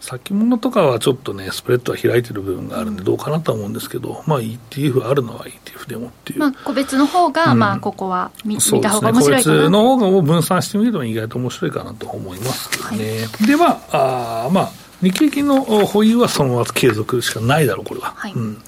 [0.07, 6.39] 先物とかはちょっとね、スプレッドは開いてる部分があるんで、どうかなとは思うんですけど、まあ、ETF あるのは ETF でもっていう。
[6.39, 13.17] まあ、個別の方が、うん、まあ、ここは見,、見た方が面白いかな、個別の方が分散してみると意外と面白いかなと思いますけどね。
[13.19, 18.13] はい、で、まあ、あまあ、日経金の保有はそのまま継続しかないだろう、これは。
[18.15, 18.61] はい、うん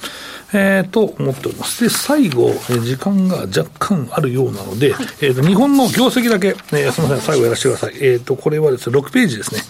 [0.54, 1.84] えー、と思っております。
[1.84, 7.94] で、最後、えー、時間が若干あるようなので、はい、えー、と、日本の業績だけ、えー、すみません、最後やらせてください。
[7.96, 9.62] えー、と、これはですね、6ページですね。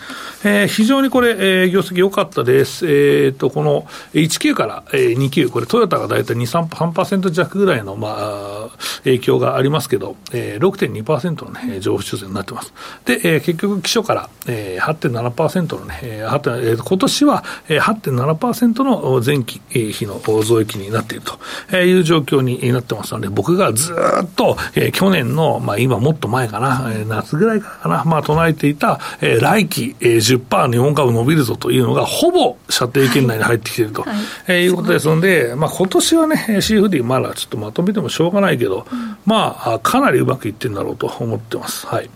[0.43, 2.85] えー、非常にこれ、えー、業績良かったです。
[2.87, 8.69] えー、と、この19から、えー、29、これトヨタが大体2、3%弱ぐらいの、まあ、
[9.03, 12.73] 影響がありますけど、えー、6.2%のね、上昇修正になってます。
[13.05, 21.23] で、えー、結局、基礎から、えー、8.7%のね、えー、えー、今年は、えー、8.7%の前期比の増益になっている
[21.69, 34.15] という状況になってますので、僕がずっと、えー、去年の、まあ今もっと前かな、えー、夏ぐらいかな、まあ唱えていた、えー、来期、えー、10%日本株伸びるぞというのが、ほぼ射程圏内に入ってきていると、はい
[34.47, 41.88] えー、いうことですので、まあ今年はね、CFD まだちょっとまとめてもしょうがないけど、うん、まあ、かなりうまくいってるんだろうと思ってます。
[41.88, 42.10] はい。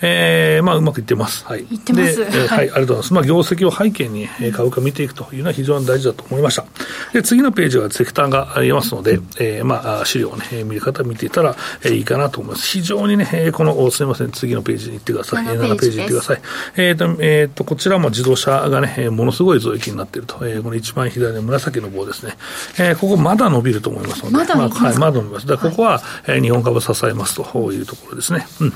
[0.00, 1.44] えー、まあ、うまくいってます。
[1.44, 1.60] はい。
[1.62, 2.16] いってます。
[2.18, 3.14] で、えー、はい、ありがとうございます。
[3.14, 6.64] まあ、業績を背景に株価見ていくというのは非常に大事だと思いました。
[7.12, 12.66] で、次のページはセクターがありますので、えー、まあ、資料をね、見る方見ていたら、えー、いいかなと思います。
[12.66, 15.44] 非常にね、この、すみません、次のページに行ってください。
[15.44, 16.40] 7ページ行ってください。
[16.76, 20.36] えっ、ー、と、えっ、ー、と、こちらも自動車がね、ものすごい増益になっていると。
[20.46, 22.36] えー、この一番左の紫の棒ですね。
[22.78, 25.46] えー、ここまだ伸びると思いますので、まだ伸びます、まあ、はい、まだ伸びます。
[25.46, 28.46] だここは、はい、日本株支えますというところですね。
[28.60, 28.72] うん。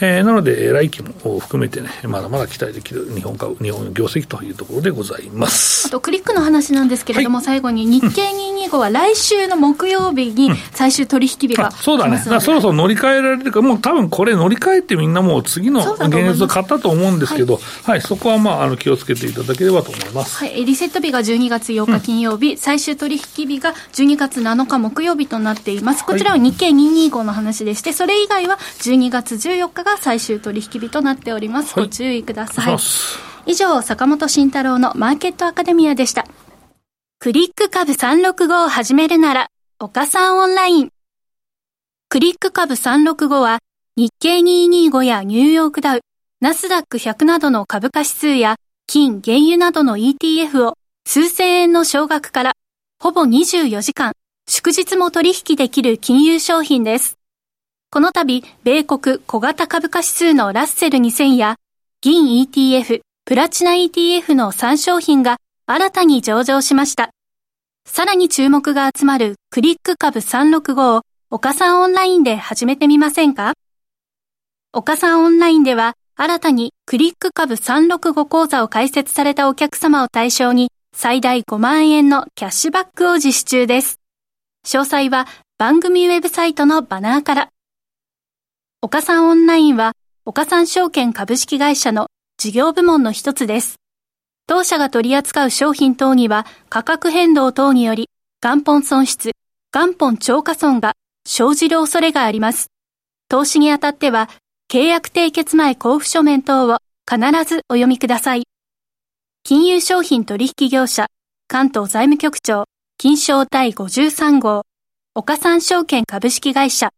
[0.00, 5.88] えー、なので、来期も含めてね、まだまだ期待できる日本株、日本業績というところでございます。
[5.88, 12.22] あと、クリックの話なんですけれども、はい、最後に日経225は来週の木曜日に最終取引日が、うん、そうだね。
[12.24, 20.38] だそろそろ乗り換えられるか、もう多分これ乗り換えてみんなもう次の現実を買ったと思うんですけど、はい、はい、そこはまあ、あの、気をつけていただければと思います。
[20.38, 26.04] はい、リセット日が12月8日金曜日、うん、最終取引日が12月7日木曜日となっています。
[26.06, 31.74] こちらは日経225の話でして、それ以外は12月14日が最終取引日となっております。
[31.74, 32.76] ご注意ください。
[33.46, 36.26] 以上、坂本慎太郎のマーケットアカデミアでした。
[37.18, 40.90] クリック株365を始めるなら、岡さんオンライン。
[42.08, 43.58] クリック株365は、
[43.96, 46.00] 日経225やニューヨークダウ、
[46.40, 48.56] ナスダック100などの株価指数や、
[48.86, 50.74] 金、原油などの ETF を
[51.06, 52.52] 数千円の少額から、
[52.98, 54.12] ほぼ24時間、
[54.48, 57.21] 祝日も取引できる金融商品です。
[57.94, 61.56] この度、米国小型株価指数のラッセル2000や、
[62.00, 67.10] 銀 ETF、プラチナ ETF の3商品が新たに上場しました。
[67.86, 73.52] さらに注目が集まるクリック株365を岡さんオンラインで始めてみませんか？
[74.72, 84.00] 岡さんオンラインでは新たにクリック株365講座を開設されたお客様を対象に最大5万円のキャッシュバックを実施中です。
[84.66, 85.26] 詳細は
[85.58, 87.51] 番組ウェブサイトのバナーから。
[88.84, 89.92] 岡さんオンラインは
[90.24, 93.76] 岡さん証券株式会社の事業部門の一つです。
[94.48, 98.10] 当社が取り扱う商品等には価格変動等により
[98.42, 99.36] 元本損失、
[99.72, 102.72] 元本超過損が生じる恐れがあります。
[103.28, 104.28] 投資にあたっては
[104.68, 108.48] 契約締結前交付書面等を必ずお読みください。
[109.44, 111.06] 金融商品取引業者
[111.46, 112.64] 関東財務局長
[112.98, 114.62] 金賞第53号
[115.14, 116.90] 岡三証券株式会社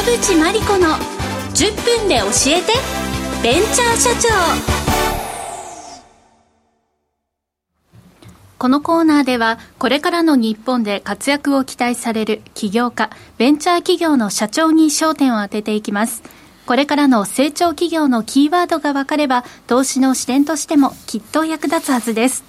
[0.00, 0.94] 馬淵真理子の
[1.52, 2.72] 10分で教えて
[3.42, 4.30] ベンチャー社長。
[8.56, 16.22] このコーナーではこれからの日本で活躍を期待される起業家ベンチャー企業の社長に焦点を当てていきます。
[16.64, 22.42] これからの成長企業のキーワードが分かれば投資の視点としてもきっと役立つはずです。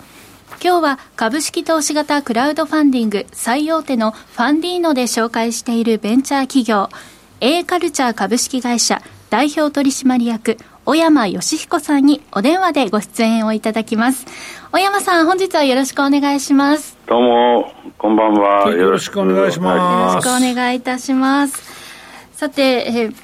[0.63, 6.87] 今日は株式投資型クラウドファンディング最大手のファンディーノで紹介しているベンチャー企業。
[7.43, 9.01] A カルチャー株式会社
[9.31, 14.27] 代表取締役小山義彦さんにお電話でご出演をいただきます。
[14.71, 16.95] 小山さん本日はよろしくお願いします。
[17.07, 18.69] どうもこんばんは。
[18.69, 20.27] よろしくお願いします。
[20.27, 21.63] よろしくお願いいたします。
[22.33, 23.15] さて、えー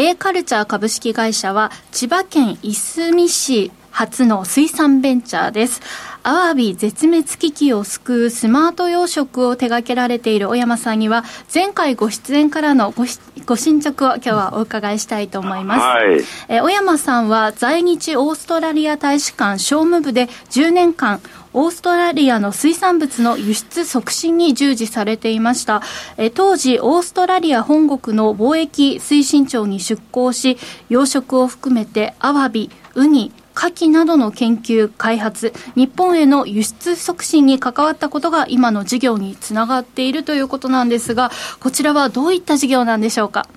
[0.00, 5.82] A カルチャー株式会社は千葉県いすみ市初の水産ベンチャーです。
[6.28, 13.06] アワビ絶滅危機を救うスマート養殖を手掛けられている小山さんには、前回ご出演からのご
[13.46, 15.80] ご進捗を今日はお伺いしたいと思います。
[15.80, 21.22] はい、え小山さんは在日オーストラリア大使館商務部で10年間、
[21.54, 25.80] オーストラリアの水産物の輸出促進に従事されていました。
[26.18, 30.58] え当時、オーストラリア本国の貿易推進庁に出向し、
[30.90, 43.48] 養殖を含めてアワビ、ウニ、牡蠣などの研究、開発、日本への輸出促進に関わったことが今の事業につながっているということなんですが、こちらはどういった事業なんでしょうか？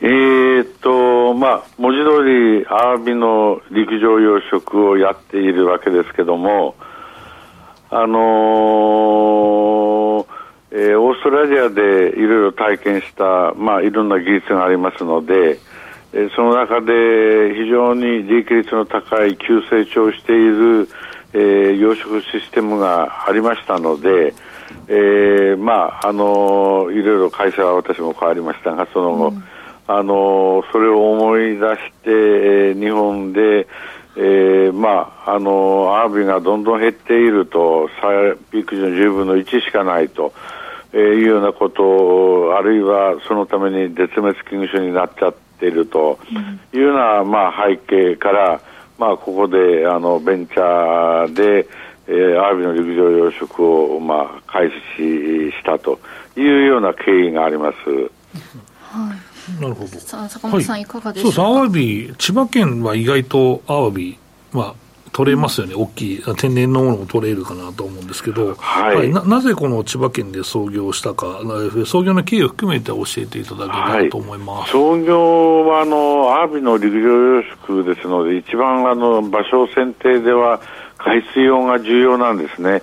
[0.00, 6.74] えー、っと、まあ、文字通り、アワビの陸上養殖をやっているわけですけども、
[7.90, 10.26] あのー、
[10.72, 15.58] えー、オーストラリアでいろいろ体験した、まあ、いろんな技術がありますので、
[16.36, 20.88] その中で非常に利益率の高い急成長している、
[21.32, 24.32] えー、養殖システムがありましたので、
[24.86, 29.44] えー、まああのいろいろ会社は私も変わりましたがその後、うん、
[29.88, 33.66] あのそれを思い出して、えー、日本で、
[34.16, 37.88] えー、まああのアワビがどんどん減っていると
[38.52, 40.32] ピーク時の10分の1しかないと。
[40.96, 46.18] えー、いうようなことあるいはそのために絶滅危惧種になっちゃっていると
[46.72, 48.60] いうような、まあ、背景から、
[48.98, 51.66] まあ、ここであのベンチャーで、
[52.06, 55.98] えー、アワビの陸上養殖を、まあ、開始したと
[56.36, 57.76] いうような経緯があります。
[57.88, 59.88] はいなるほど。
[59.88, 61.32] さあ、坂本さん、はい、いかがですか？
[61.32, 64.18] そうアワビ、千葉県は意外とアワビ、
[64.52, 64.74] まあ、
[65.14, 71.38] 取れますよね、大きい、天然のものも取れるかなと思うんですけど、はい、はい、ななぜこの千葉県で創業したか、
[71.86, 75.96] 創業の経緯を含めて教えていただけたらと思います、はい、創業はあの
[76.34, 80.60] アワビの陸上養殖ですので、一番あの場所選定では
[80.98, 82.82] 海水温が重要なんですね。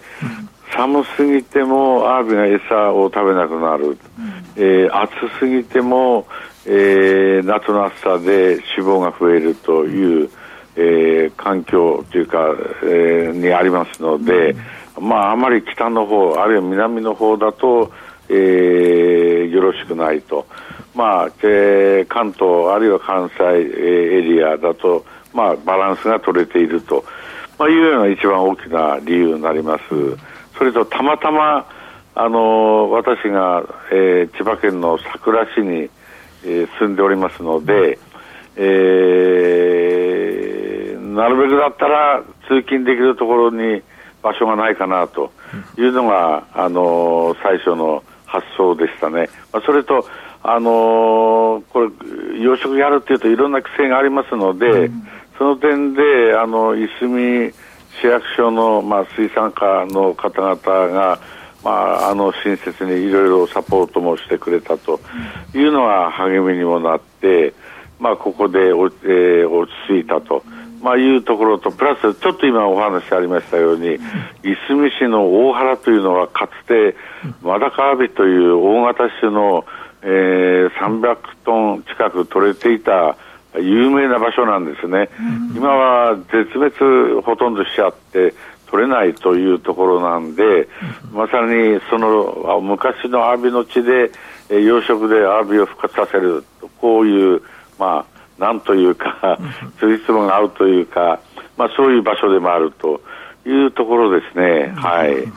[0.73, 3.95] 寒すぎてもアワビが餌を食べなくなる、うん、
[4.55, 6.25] えー、暑すぎても、
[6.65, 10.29] えー、夏の暑さで脂肪が増えるという、
[10.81, 12.39] えー、環境というか、
[12.83, 14.55] えー、にありますので、
[14.97, 17.91] うん、まあ、あまり北の方あるいは南の方だと、
[18.29, 20.47] えー、よろしくないと、
[20.95, 27.05] まあえー、関東あるいは関西、えー、エリアだと、まあ、バランスが取れていると、
[27.59, 29.83] まあ、いうような一番大きな理由になります。
[30.57, 31.67] それとたまたま
[32.13, 35.89] あの私が、えー、千葉県の佐倉市に、
[36.43, 37.97] えー、住んでおりますので、
[38.57, 39.90] えー
[41.15, 43.81] なるべくだったら通勤できるところに
[44.21, 45.31] 場所がないかなと
[45.77, 49.29] いうのが、あの最初の発想でしたね。
[49.51, 50.05] まあ、それと
[50.43, 55.07] あのこれ養殖やるっていうといろんな規制がありますので、うん、
[55.37, 56.01] その点で
[56.35, 57.51] あのいすみ
[58.01, 60.57] 市役所の、まあ、水産課の方々
[60.87, 61.19] が、
[61.63, 64.99] まあ、あの親切にいろいろサポートもしてくれたと
[65.53, 67.53] いうのが励みにもなって、
[67.99, 70.43] まあ、ここでお、えー、落ち着いたと。
[70.81, 73.99] まあ、いうところと、プラス、ちょっと今お話ありましたように、い
[74.67, 76.95] すみ市の大原というのは、かつて、
[77.41, 79.65] マダカアビという大型種の、
[80.01, 83.15] えー、300トン近く取れていた
[83.59, 85.09] 有名な場所なんですね。
[85.55, 88.33] 今は絶滅ほとんどしちゃって、
[88.71, 90.69] 取れないというところなんで、
[91.11, 94.11] まさにその昔のアワビの地で、
[94.49, 96.45] えー、養殖でアワビを復活させる、
[96.79, 97.41] こういう、
[97.77, 98.10] まあ、
[98.41, 99.37] なんというか、
[99.79, 101.19] そういう質問が合うというか、
[101.57, 103.01] まあ、そういう場所でもあると
[103.45, 104.73] いうところですね。
[104.75, 105.31] はい。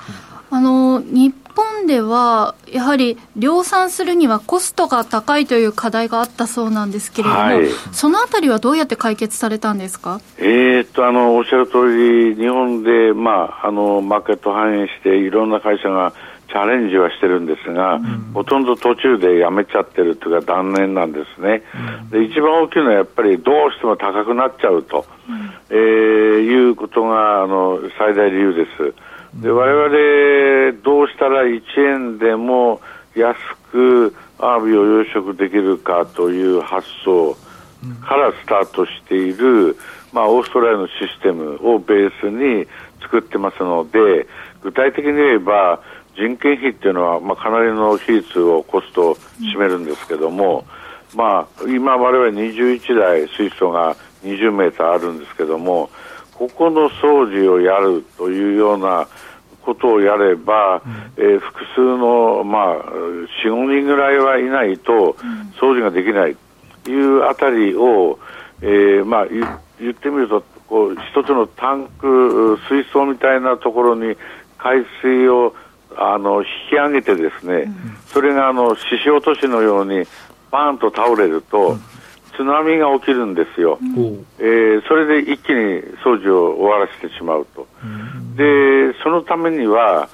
[0.51, 16.13] あの日本ではやはり量産するにはコストが高いという課題があったそうなんですけれども、はい、そのあたりはどうやって解決されたんですか、えー、っとあのおっしゃる通り、日本で、まあ、あのマーケット反映して、いろんな会社が
[16.55, 25.77] チャレンジはしてるんですが、うん、ほとんど途中でやめちゃってるというか、断念なんですね、うん、で一番大きいのはやっぱりどうしても高くなっちゃうと、うん、えー、
[26.43, 28.95] いうことがあの最大理由です。
[29.43, 32.81] で我々どうしたら1円でも
[33.17, 33.37] 安
[33.73, 37.37] くアワビを養殖できるかという発想
[38.01, 39.77] からスタートしている、
[40.13, 42.69] まあ、オーストラリアのシステムをベースに
[43.03, 44.29] 作ってますので
[44.63, 45.83] 具体的に言えば
[46.17, 49.17] 人件費っていうのは、まあ、かなりの比率をコストを
[49.55, 50.65] 占めるんですけども、
[51.15, 55.91] まあ、今我々21台水素が20メーターあるんですけども
[56.35, 59.07] ここの掃除をやるというような
[59.63, 65.17] ことをやれば、うん、えー、複数の、まあ、4、5人ぐらいはいないと
[65.59, 66.37] 掃除ができない
[66.85, 68.19] というあたりを、
[68.61, 74.17] えー、まあ、言ってみると、こう一つのタンク、水槽みたいなところに
[74.59, 75.55] 海水を
[75.97, 80.05] あの引き上げてですね、うん、それがあの獅子落としのように
[80.51, 81.81] バーンと倒れると、うん。
[82.37, 90.09] 津波が起きるんですよ、うん、えー、それで一気に掃除を終わらせてしまうと、うん、でそのためには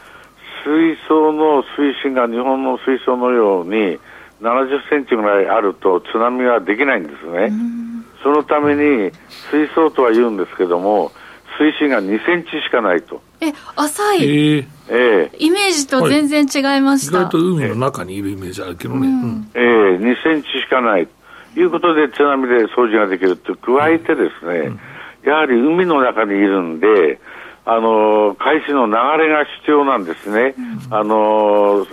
[0.65, 3.99] 水槽の水深が日本の水槽のように
[4.43, 9.11] 70センチぐらいあると津波はできないんですね、うん、そのために
[9.51, 11.13] 水槽とは言うんですけども
[11.59, 13.21] 水深が2センチしかないと。
[13.41, 14.23] え、浅い。
[14.23, 17.21] えー、えー、イメージと全然違いました。
[17.21, 19.07] 意外と海の中にいるイメージあるけどね。
[19.07, 21.09] うん、えー、2センチしかない。
[21.57, 24.81] いうことで津波で掃除ができると加えてですね、うん、
[25.25, 27.21] やはり海の中にいるんで、
[27.65, 30.55] あの海水の流れが必要なんですね、
[30.89, 31.87] うん、あの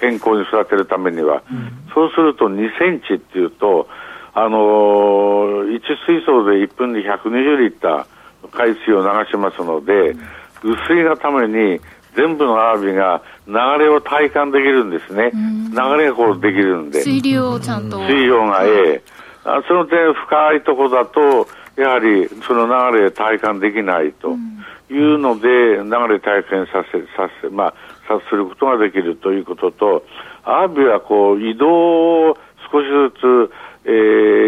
[0.00, 3.88] 健康に育てるためには、うん、そうすると2センチっていうと、
[4.34, 4.58] あの
[5.64, 10.16] 1水槽で1分に120リッター海水を流しますので、
[10.62, 11.80] 薄いがために
[12.16, 13.54] 全部のアワビが流
[13.84, 17.98] れを体感できるんですね、流れがこうできるんで、水流をちゃんと。
[18.00, 19.02] 水量が、ええ。
[19.44, 24.36] あその点、深いところだと、やはりその流れ体感できないと
[24.90, 27.74] いうので、流れ体験させ、させ、まあ、
[28.06, 30.04] さすることができるということと、
[30.44, 32.38] アワビはこう移動を
[32.70, 33.52] 少しずつ、
[33.84, 33.90] え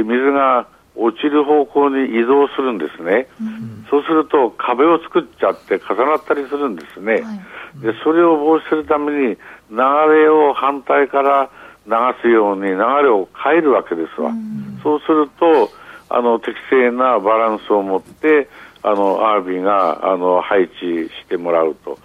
[0.03, 7.23] ー、水が落ちる方向に移動するんですね、うん、そうすると壁を作っちゃって重なったりするんですね、はい、
[7.81, 9.37] でそれを防止するために
[9.71, 11.51] 流れを反対から
[11.87, 15.71] 流すように流れを変えるわけですわ、うん、そうすると
[16.11, 18.49] あの適正なバランスを持って
[18.83, 21.99] あのアワビがあの配置してもらうと。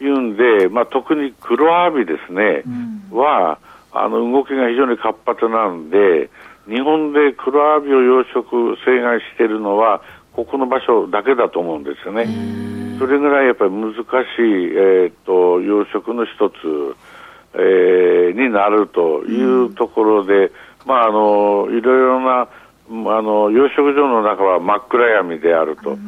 [0.00, 2.62] いうんで、まあ、特に黒アワビですね、
[3.10, 3.58] うん、は
[3.92, 6.30] あの動きが非常に活発なんで
[6.68, 10.02] 日本で黒アワビを養殖、生涯しているのは、
[10.34, 12.26] ここの場所だけだと思うんですよね。
[12.98, 16.96] それぐらいやっぱり難しい、えーと、養殖の一つ、
[17.54, 20.52] えー、になるというところで、
[20.84, 22.48] まあ、あのいろいろな
[22.90, 25.98] あの養殖場の中は真っ暗闇であると、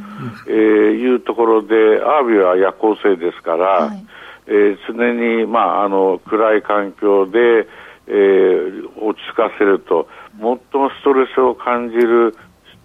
[0.46, 4.06] えー、いうところで、アワビは夜行性ですから、はい、
[4.46, 7.68] えー、常に、まあ、あの暗い環境で、
[8.06, 10.08] えー、落ち着かせると、
[10.38, 12.36] 最もストレスを感じる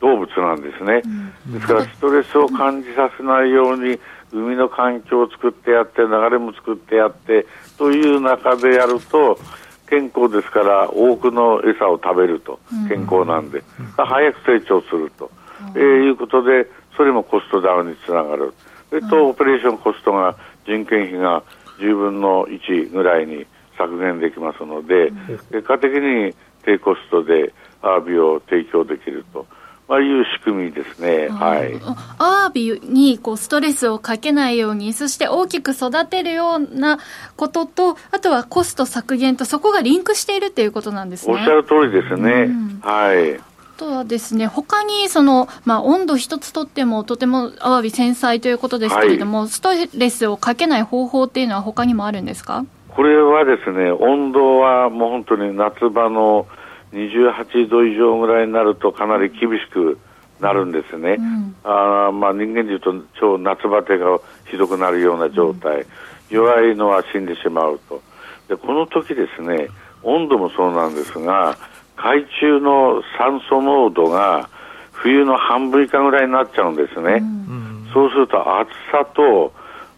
[0.02, 1.02] 動物なんですね、
[1.48, 4.00] うん、ですからストレスを感じさせないように
[4.32, 7.46] 海の環境を作ってやって流れも作ってやって
[7.78, 9.40] という中でやると
[9.88, 15.32] 健康ですから多くの餌を食べると健康なんで、うん、早く成長すると、
[15.62, 16.68] うん、えー、いうことで
[16.98, 18.54] それもコストダウンにつながる。
[18.90, 21.44] それとオペレーションコストが人件費が
[21.80, 23.46] 10分の1ぐらいに
[23.78, 25.12] 削減できますので、
[25.52, 26.34] 結果的に
[26.66, 29.46] 低コストでアワビを提供できると。
[29.88, 31.28] まあ、いう仕組みですね。
[31.30, 31.80] はい。
[32.18, 36.98] アワビにこうストレスをかけないように、そして大きく育てるような
[37.38, 41.34] ことと、あとはコスト削減と、そこがリンクしているっていうことなんですね。
[41.34, 42.32] おっしゃる通りですね。
[42.32, 43.36] うん、はい。
[43.38, 43.42] あ
[43.78, 52.66] とはですね、他にその、まあ、温度一つとってもとてもアワビ繊細ということですけれども、はい、ストレスをかけない方法っていうのは他にもあるんですか？
[52.96, 56.48] これはですね、温度はもう本当に夏場の
[56.94, 60.00] 28度以上ぐらいになるとかなり厳しく
[60.40, 64.20] なるんですね、うん、あまあ、人間でいうと超夏バテが
[64.50, 65.86] ひどくなるような状態、うん、
[66.30, 68.02] 弱いのは死んでしまうと。
[68.48, 69.68] でこの時ですね
[70.04, 71.58] 温度もそうなんですが
[71.96, 74.50] 海中の酸素濃度が
[74.92, 79.52] 冬の半分以下ぐらいになっちゃうんですね、うん、そうすると暑さと、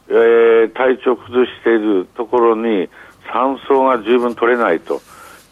[0.10, 2.90] えー、体調を崩しているところに
[3.32, 5.02] 酸素が十分取れないと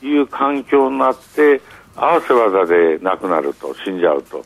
[0.01, 1.61] いう環境になって
[1.95, 4.43] 合わせ技で亡くなると死んじゃうと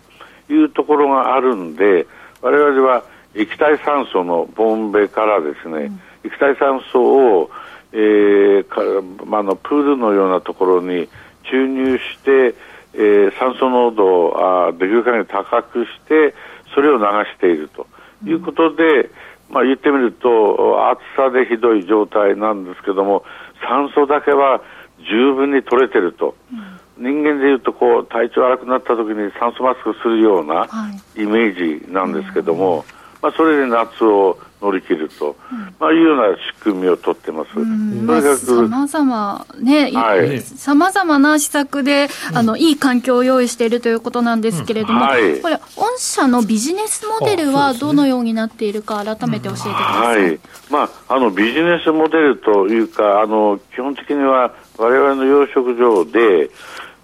[0.51, 2.07] いうところがあるんで
[2.41, 3.03] 我々は
[3.35, 7.51] 液体酸素のボンベからですね、うん、液体酸素を、
[7.91, 8.81] えーか
[9.25, 11.07] まあのプールのようなところに
[11.49, 12.55] 注入して、
[12.93, 16.33] えー、酸素濃度をあできる限り高くして
[16.73, 17.03] それを流
[17.33, 17.87] していると
[18.25, 19.09] いうことで、うん、
[19.49, 23.23] まあ、言ってみると暑さでひどい状態なんですけども
[23.67, 24.61] 酸素だけは
[24.99, 26.35] 十分に取れてると。
[26.51, 26.79] うん。
[26.99, 30.67] 人間でいうとこう体調悪くなった時に酸素マスクするような
[31.15, 32.85] イメージなんですけども、はい、
[33.21, 37.53] まあ、それで夏を乗り切ると、うん、まあ、いうような仕組みをとってます。
[37.53, 38.37] とにかく。
[38.37, 50.23] さまざま、ね、さまざまな施策で、あの、いい環境を用意しているということなんですけれども、はい、これ、御社のビジネスモデルはどのようになっているか、改めて教えてください。
[50.23, 50.39] はい。
[50.69, 56.49] まあ、あの、ビジネスモデルというか、あの、基本的には、我々の養殖場で、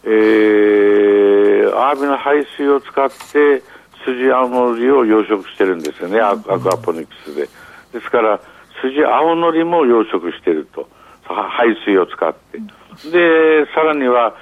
[0.03, 3.63] えー、アワビの排水を使って
[4.05, 7.49] 筋青のりを養殖してるんですよね、アクアポニクスで。
[7.91, 8.39] ですから、
[8.81, 10.87] 筋青のりも養殖してると、
[11.23, 12.59] 排水を使って。
[13.09, 14.35] で、さらには、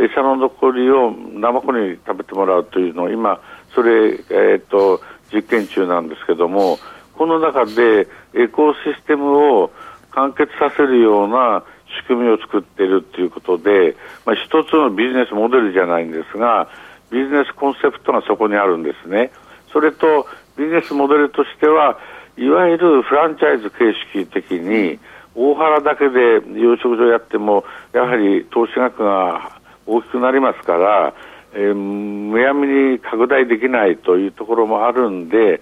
[0.00, 3.40] 餌の残りをナマコに食べてもらうというのを今、
[3.74, 5.00] それ、えーと、
[5.32, 6.78] 実験中なんですけども、
[7.14, 9.70] この中でエコシステムを
[10.10, 11.62] 完結させるような
[12.00, 16.68] 仕組みを作っているということで、まあ、一つのビジネスモデルじゃないんですが、
[17.10, 19.30] ビジネスコンセプトがそこにあるんですね。
[19.72, 21.98] それと、ビジネスモデルとしては、
[22.36, 24.98] いわゆるフランチャイズ形式的に、
[25.34, 29.52] 大原だけで養殖場やっても、やはり投資額が
[29.86, 31.14] 大きくなりますから、
[31.54, 35.60] えー、むやみに拡大できないというところもあるんで、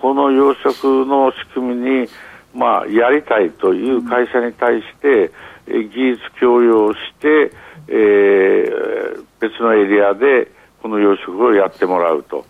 [0.00, 2.08] この養殖の仕組みに、
[2.54, 5.30] まあ、やりたいという会社に対して、
[5.66, 7.52] 技術共有して、
[7.88, 10.48] えー、別のエリアで
[10.86, 12.46] この養殖をやってもらうと、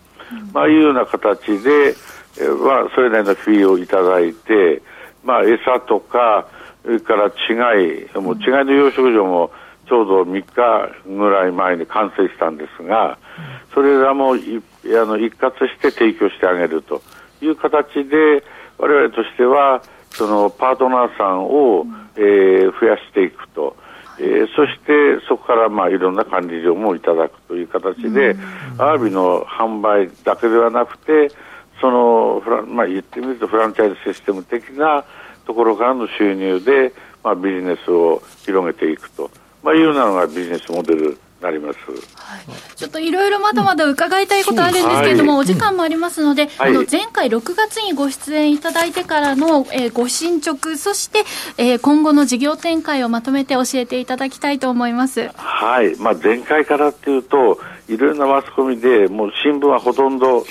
[0.53, 1.95] まあ、いうような形で、
[2.37, 4.83] えー、まあ、それなりのフィーをいただいて、
[5.23, 6.47] まあ、餌とか、
[6.83, 9.51] それから違い、もう違いの養殖場も
[9.89, 13.17] ちょうど3日ぐらい前に完成したんですが、
[13.73, 17.01] それらもいあの一括して提供してあげると
[17.41, 18.43] いう形で、
[18.77, 19.81] 我々としては、
[20.11, 23.75] そのパートナーさんを、えー、増やしていくと。
[24.19, 28.35] えー、そしてそこからまあいろんな管理料もいただくという形で、
[28.77, 31.29] アワビの販売だけではなくて、
[31.79, 35.05] そのフラまあ、言ってみるとフランチャイズシステム的な
[35.45, 36.93] ところからの収入で、
[37.23, 39.29] まあ、ビジネスを広げていくと、
[39.63, 41.77] まあ、いうようなのがビジネスモデルなります、
[42.15, 51.23] はい、ちょっといろいろまだまだ伺いたいことあるんですけれども、うん、お時間もありますので、はい、あの前回6月にご出演いただいてからの、えー、ご進捗そして、
[51.57, 55.29] えー、今後の事業展開をまとめて教えていただきたいと思います。
[55.35, 60.43] はい、まあ、前回からっていうといろいろなマスコミでもう新聞はほとんど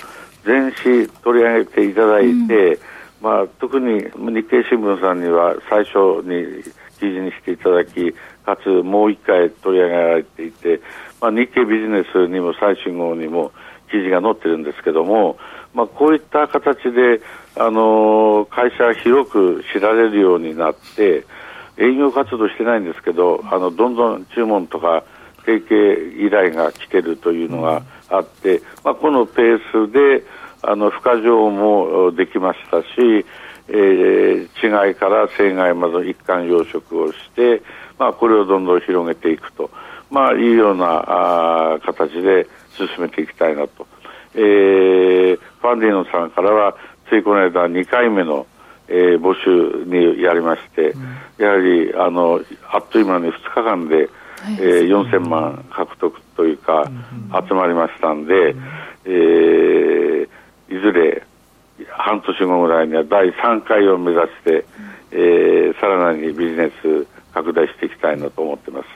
[0.45, 2.79] 全紙取り上げていただいて、うん、
[3.21, 6.63] まあ、特に日経新聞さんには最初に
[6.99, 8.15] 記事にしていただき
[8.47, 10.81] かつもう一回取り上げられていて、
[11.21, 13.51] まあ、日経ビジネスにも最新号にも
[13.91, 15.37] 記事が載ってるんですけども、
[15.75, 17.21] まあ、こういった形で、
[17.59, 21.25] あの会社広く知られるようになって
[21.79, 25.05] 営業活動してないんですけどあのどんどん注文とか
[25.47, 30.25] 提携依頼が来てるというのがあって、まあ、このペースで
[30.63, 33.25] あの孵化場もできましたし、
[33.69, 37.63] えー、違いから生涯まで一貫養殖をして、
[37.99, 39.71] まあ、これをどんどん広げていくと、
[40.11, 41.05] まあ、いうような
[41.75, 43.87] あ形で進めていきたいなと。
[44.35, 46.77] えー、ファンディーノさんからは、
[47.09, 48.47] ついこの間2回目の、
[48.89, 56.91] えー、募集にやりまして、うん、やはりあのあっという間に2日間で、はい、えー、4000万獲得というか、
[57.49, 58.63] 集まりましたんで、うん、
[59.07, 61.23] えー、いずれ
[61.91, 64.65] 半年後ぐらいには第3回を目指して、うん、
[65.13, 67.07] えー、さらなりビジネス
[67.37, 68.87] 拡大していきたいなと思ってます。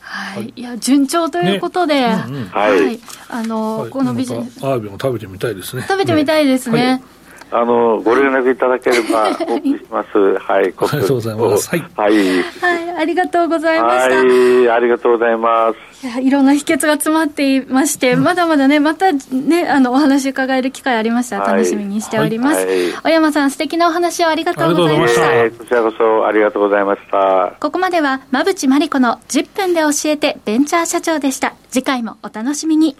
[0.00, 0.62] はい、い。
[0.62, 2.24] や順調ということで、ね。
[2.28, 5.82] うんうん、はい、あの、はい、このビジネスアワビも食べてみたいですね。
[5.88, 7.02] 食べてみたいですね。
[7.50, 10.18] あのご連絡いただければお送りします。
[10.38, 11.70] はい、ありがとうございます。
[11.70, 14.16] はい、はい、はい、ありがとうございました。
[14.16, 16.06] はい、ありがとうございます。
[16.06, 22.66] いや、いろんな秘訣が詰まっていまして、うん、まだまだね、またね、あの、お話伺える機会ありましたら楽しみにしております。
[22.66, 25.50] はい、小山さん、素敵なお話をありがとうございました。
[25.56, 27.54] こちらこそありがとうございました。
[27.60, 31.54] ここまでは、馬淵真理子の10分で教えてベンチャー社長でした。
[31.70, 32.96] 次回もお楽しみに。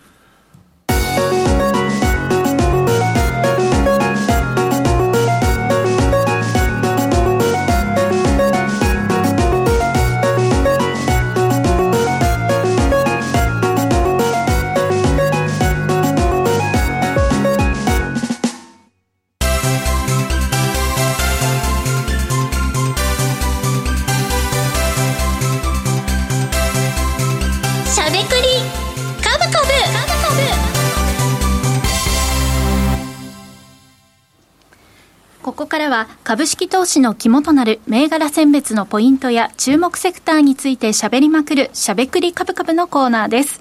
[35.66, 43.60] こからは株式投資の肝となる銘柄選別のポイントや注目セクターについて喋りまくるしゃべくり株株のコーナーです。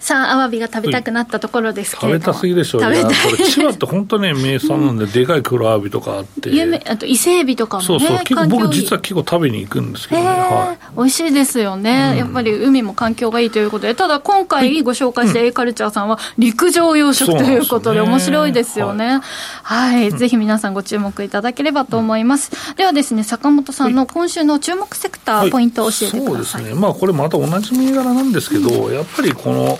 [0.00, 3.14] さあ、アワビが食べたくなったところですけれども、食べたすぎでしょう、食べたい。
[3.14, 19.20] これ、千葉って本当ね、名産なんで、でかい黒アワビとかあって、有名あと伊勢エビとかもね、そうそう、結構僕、実は結構食べに行くんですけどね、はい、美味しいですよね、うん、やっぱり海も環境がいいということで、ただ、今回ご紹介した A カルチャーさんは、陸上養殖ということで、面白いですよね。
[19.62, 22.50] はい、はい、ぜひ皆さんご注目いただければと思います。
[22.76, 26.24] ではですね、坂本さんの今週の注目セクター、ポイントを教えてください。
[26.26, 29.78] そうですね、まあ、これまた同じ銘柄なんですけど、うん、やっぱりこの、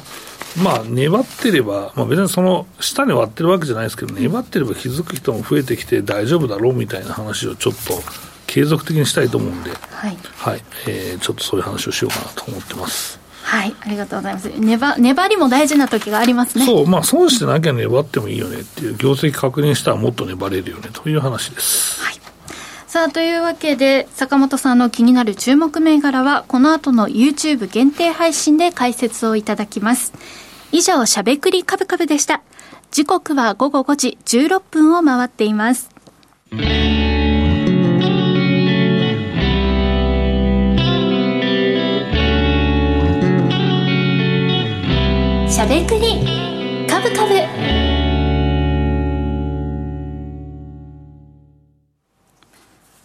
[0.56, 8.02] まあ、粘ってれば、まあ、別にその下に割ってるわけじゃないですけど、粘ってれば気づく人も増えてきて大丈夫だろうみたいな話をちょっと
[8.46, 13.20] 継続的にしたいと思うんで、はい、はい、えー、ちょっとそういう話をしようかなと思ってます。
[13.42, 14.48] はい、ありがとうございます。
[14.58, 16.66] 粘粘りも大事な時がありますね。
[16.66, 22.00] そう、まあ、損してなきゃ粘ってもいいよねっていう、業績確認したらもっと粘れるよねという話です。
[22.02, 22.14] はい。
[22.90, 30.12] さあ、というわけで、坂本さんの気になる注目銘柄は、この後の YouTube 限定配信で解説をいただきます。
[30.72, 32.42] 以上、しゃべくりカブカブでした。
[32.90, 35.88] 時刻は午後5時16分を回っています。
[36.50, 47.89] しゃべくりカブカブ。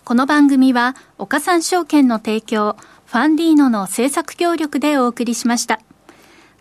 [0.06, 2.78] この番組は、岡三証券の提供、
[3.08, 5.80] ファンディーノの制作協力でお送りしました。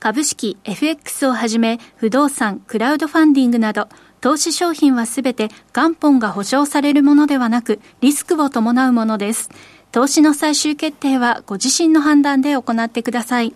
[0.00, 3.90] 株式、FX をはじめ、不動産、クラウドファンディングなど、
[4.22, 9.50] 投資商品はすべて元本が保証されるものではなく、リスクを伴うものです。
[9.92, 13.54] 投資の最終決定はご自身の判断で行ってください。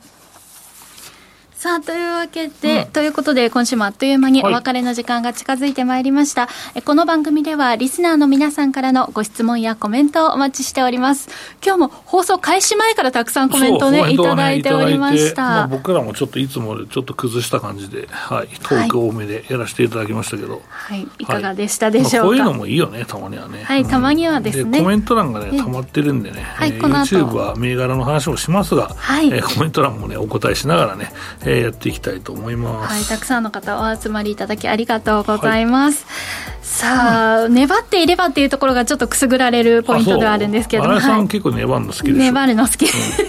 [1.58, 6.42] さあ、というわけで、うん、ということで、今週もあっという間にお別れの時間が近づいてまいりました。
[6.42, 11.28] はい、この番組では、リスナーの皆さんからのご質問やコメントをお待ちしております。
[11.60, 15.42] 今日も放送開始前からたくさんコメントをね、ねいただいておりました。
[15.42, 20.62] まあ、僕らもちょっといつもちょっと崩した感じで、はい、トーク多めでやらせていただきましたけど。
[20.68, 22.20] はい、いかがでしたでしょうか？
[22.20, 23.64] まあ、こういうのもいいよね、たまにはね。
[23.64, 24.78] はい、たまにはですね。
[24.78, 31.10] コメント欄がね、溜まってるんでね、はい、この後 YouTube は銘柄の話もしますが、はい、えー、コメント欄もね、お答えしながらね、
[31.48, 32.94] えー、やっていきたいとと思います。
[32.94, 36.04] はい、たくさんの方お集まりいただきありがとうございます。
[36.04, 41.00] はいさあ、粘っていればっていうところがちょっとくすぐられるポイントではあるんですけども。
[41.00, 42.88] さん、結構粘るの好きです粘るの好きで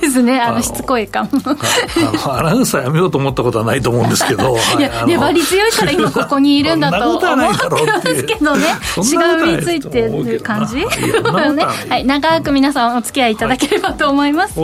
[0.10, 0.40] すね。
[0.40, 1.40] あの、しつこい感も。
[2.32, 4.58] アナウンサーやめようと思ったことはないと思うんですけど。
[4.78, 8.66] いや、粘り強いから今ここにいるんだと思ってますけどね。
[9.02, 10.84] しがみついてる感じ？
[10.86, 14.60] はい、長く皆さんお付き合いいただければと思います。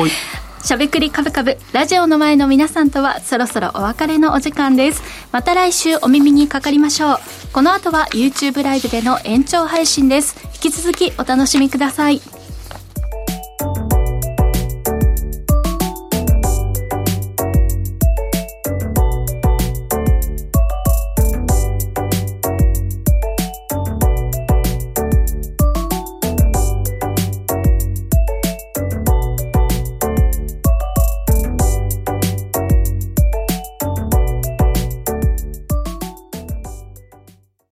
[0.66, 5.04] しゃべくりカブカブ、ラジオの前の皆さんとはそろそろお別れのお時間です。
[5.32, 7.18] また来週お耳にかかりましょう。
[7.54, 10.36] この後は YouTube ライブでの延長配信です。
[10.56, 12.20] 引き続きお楽しみください。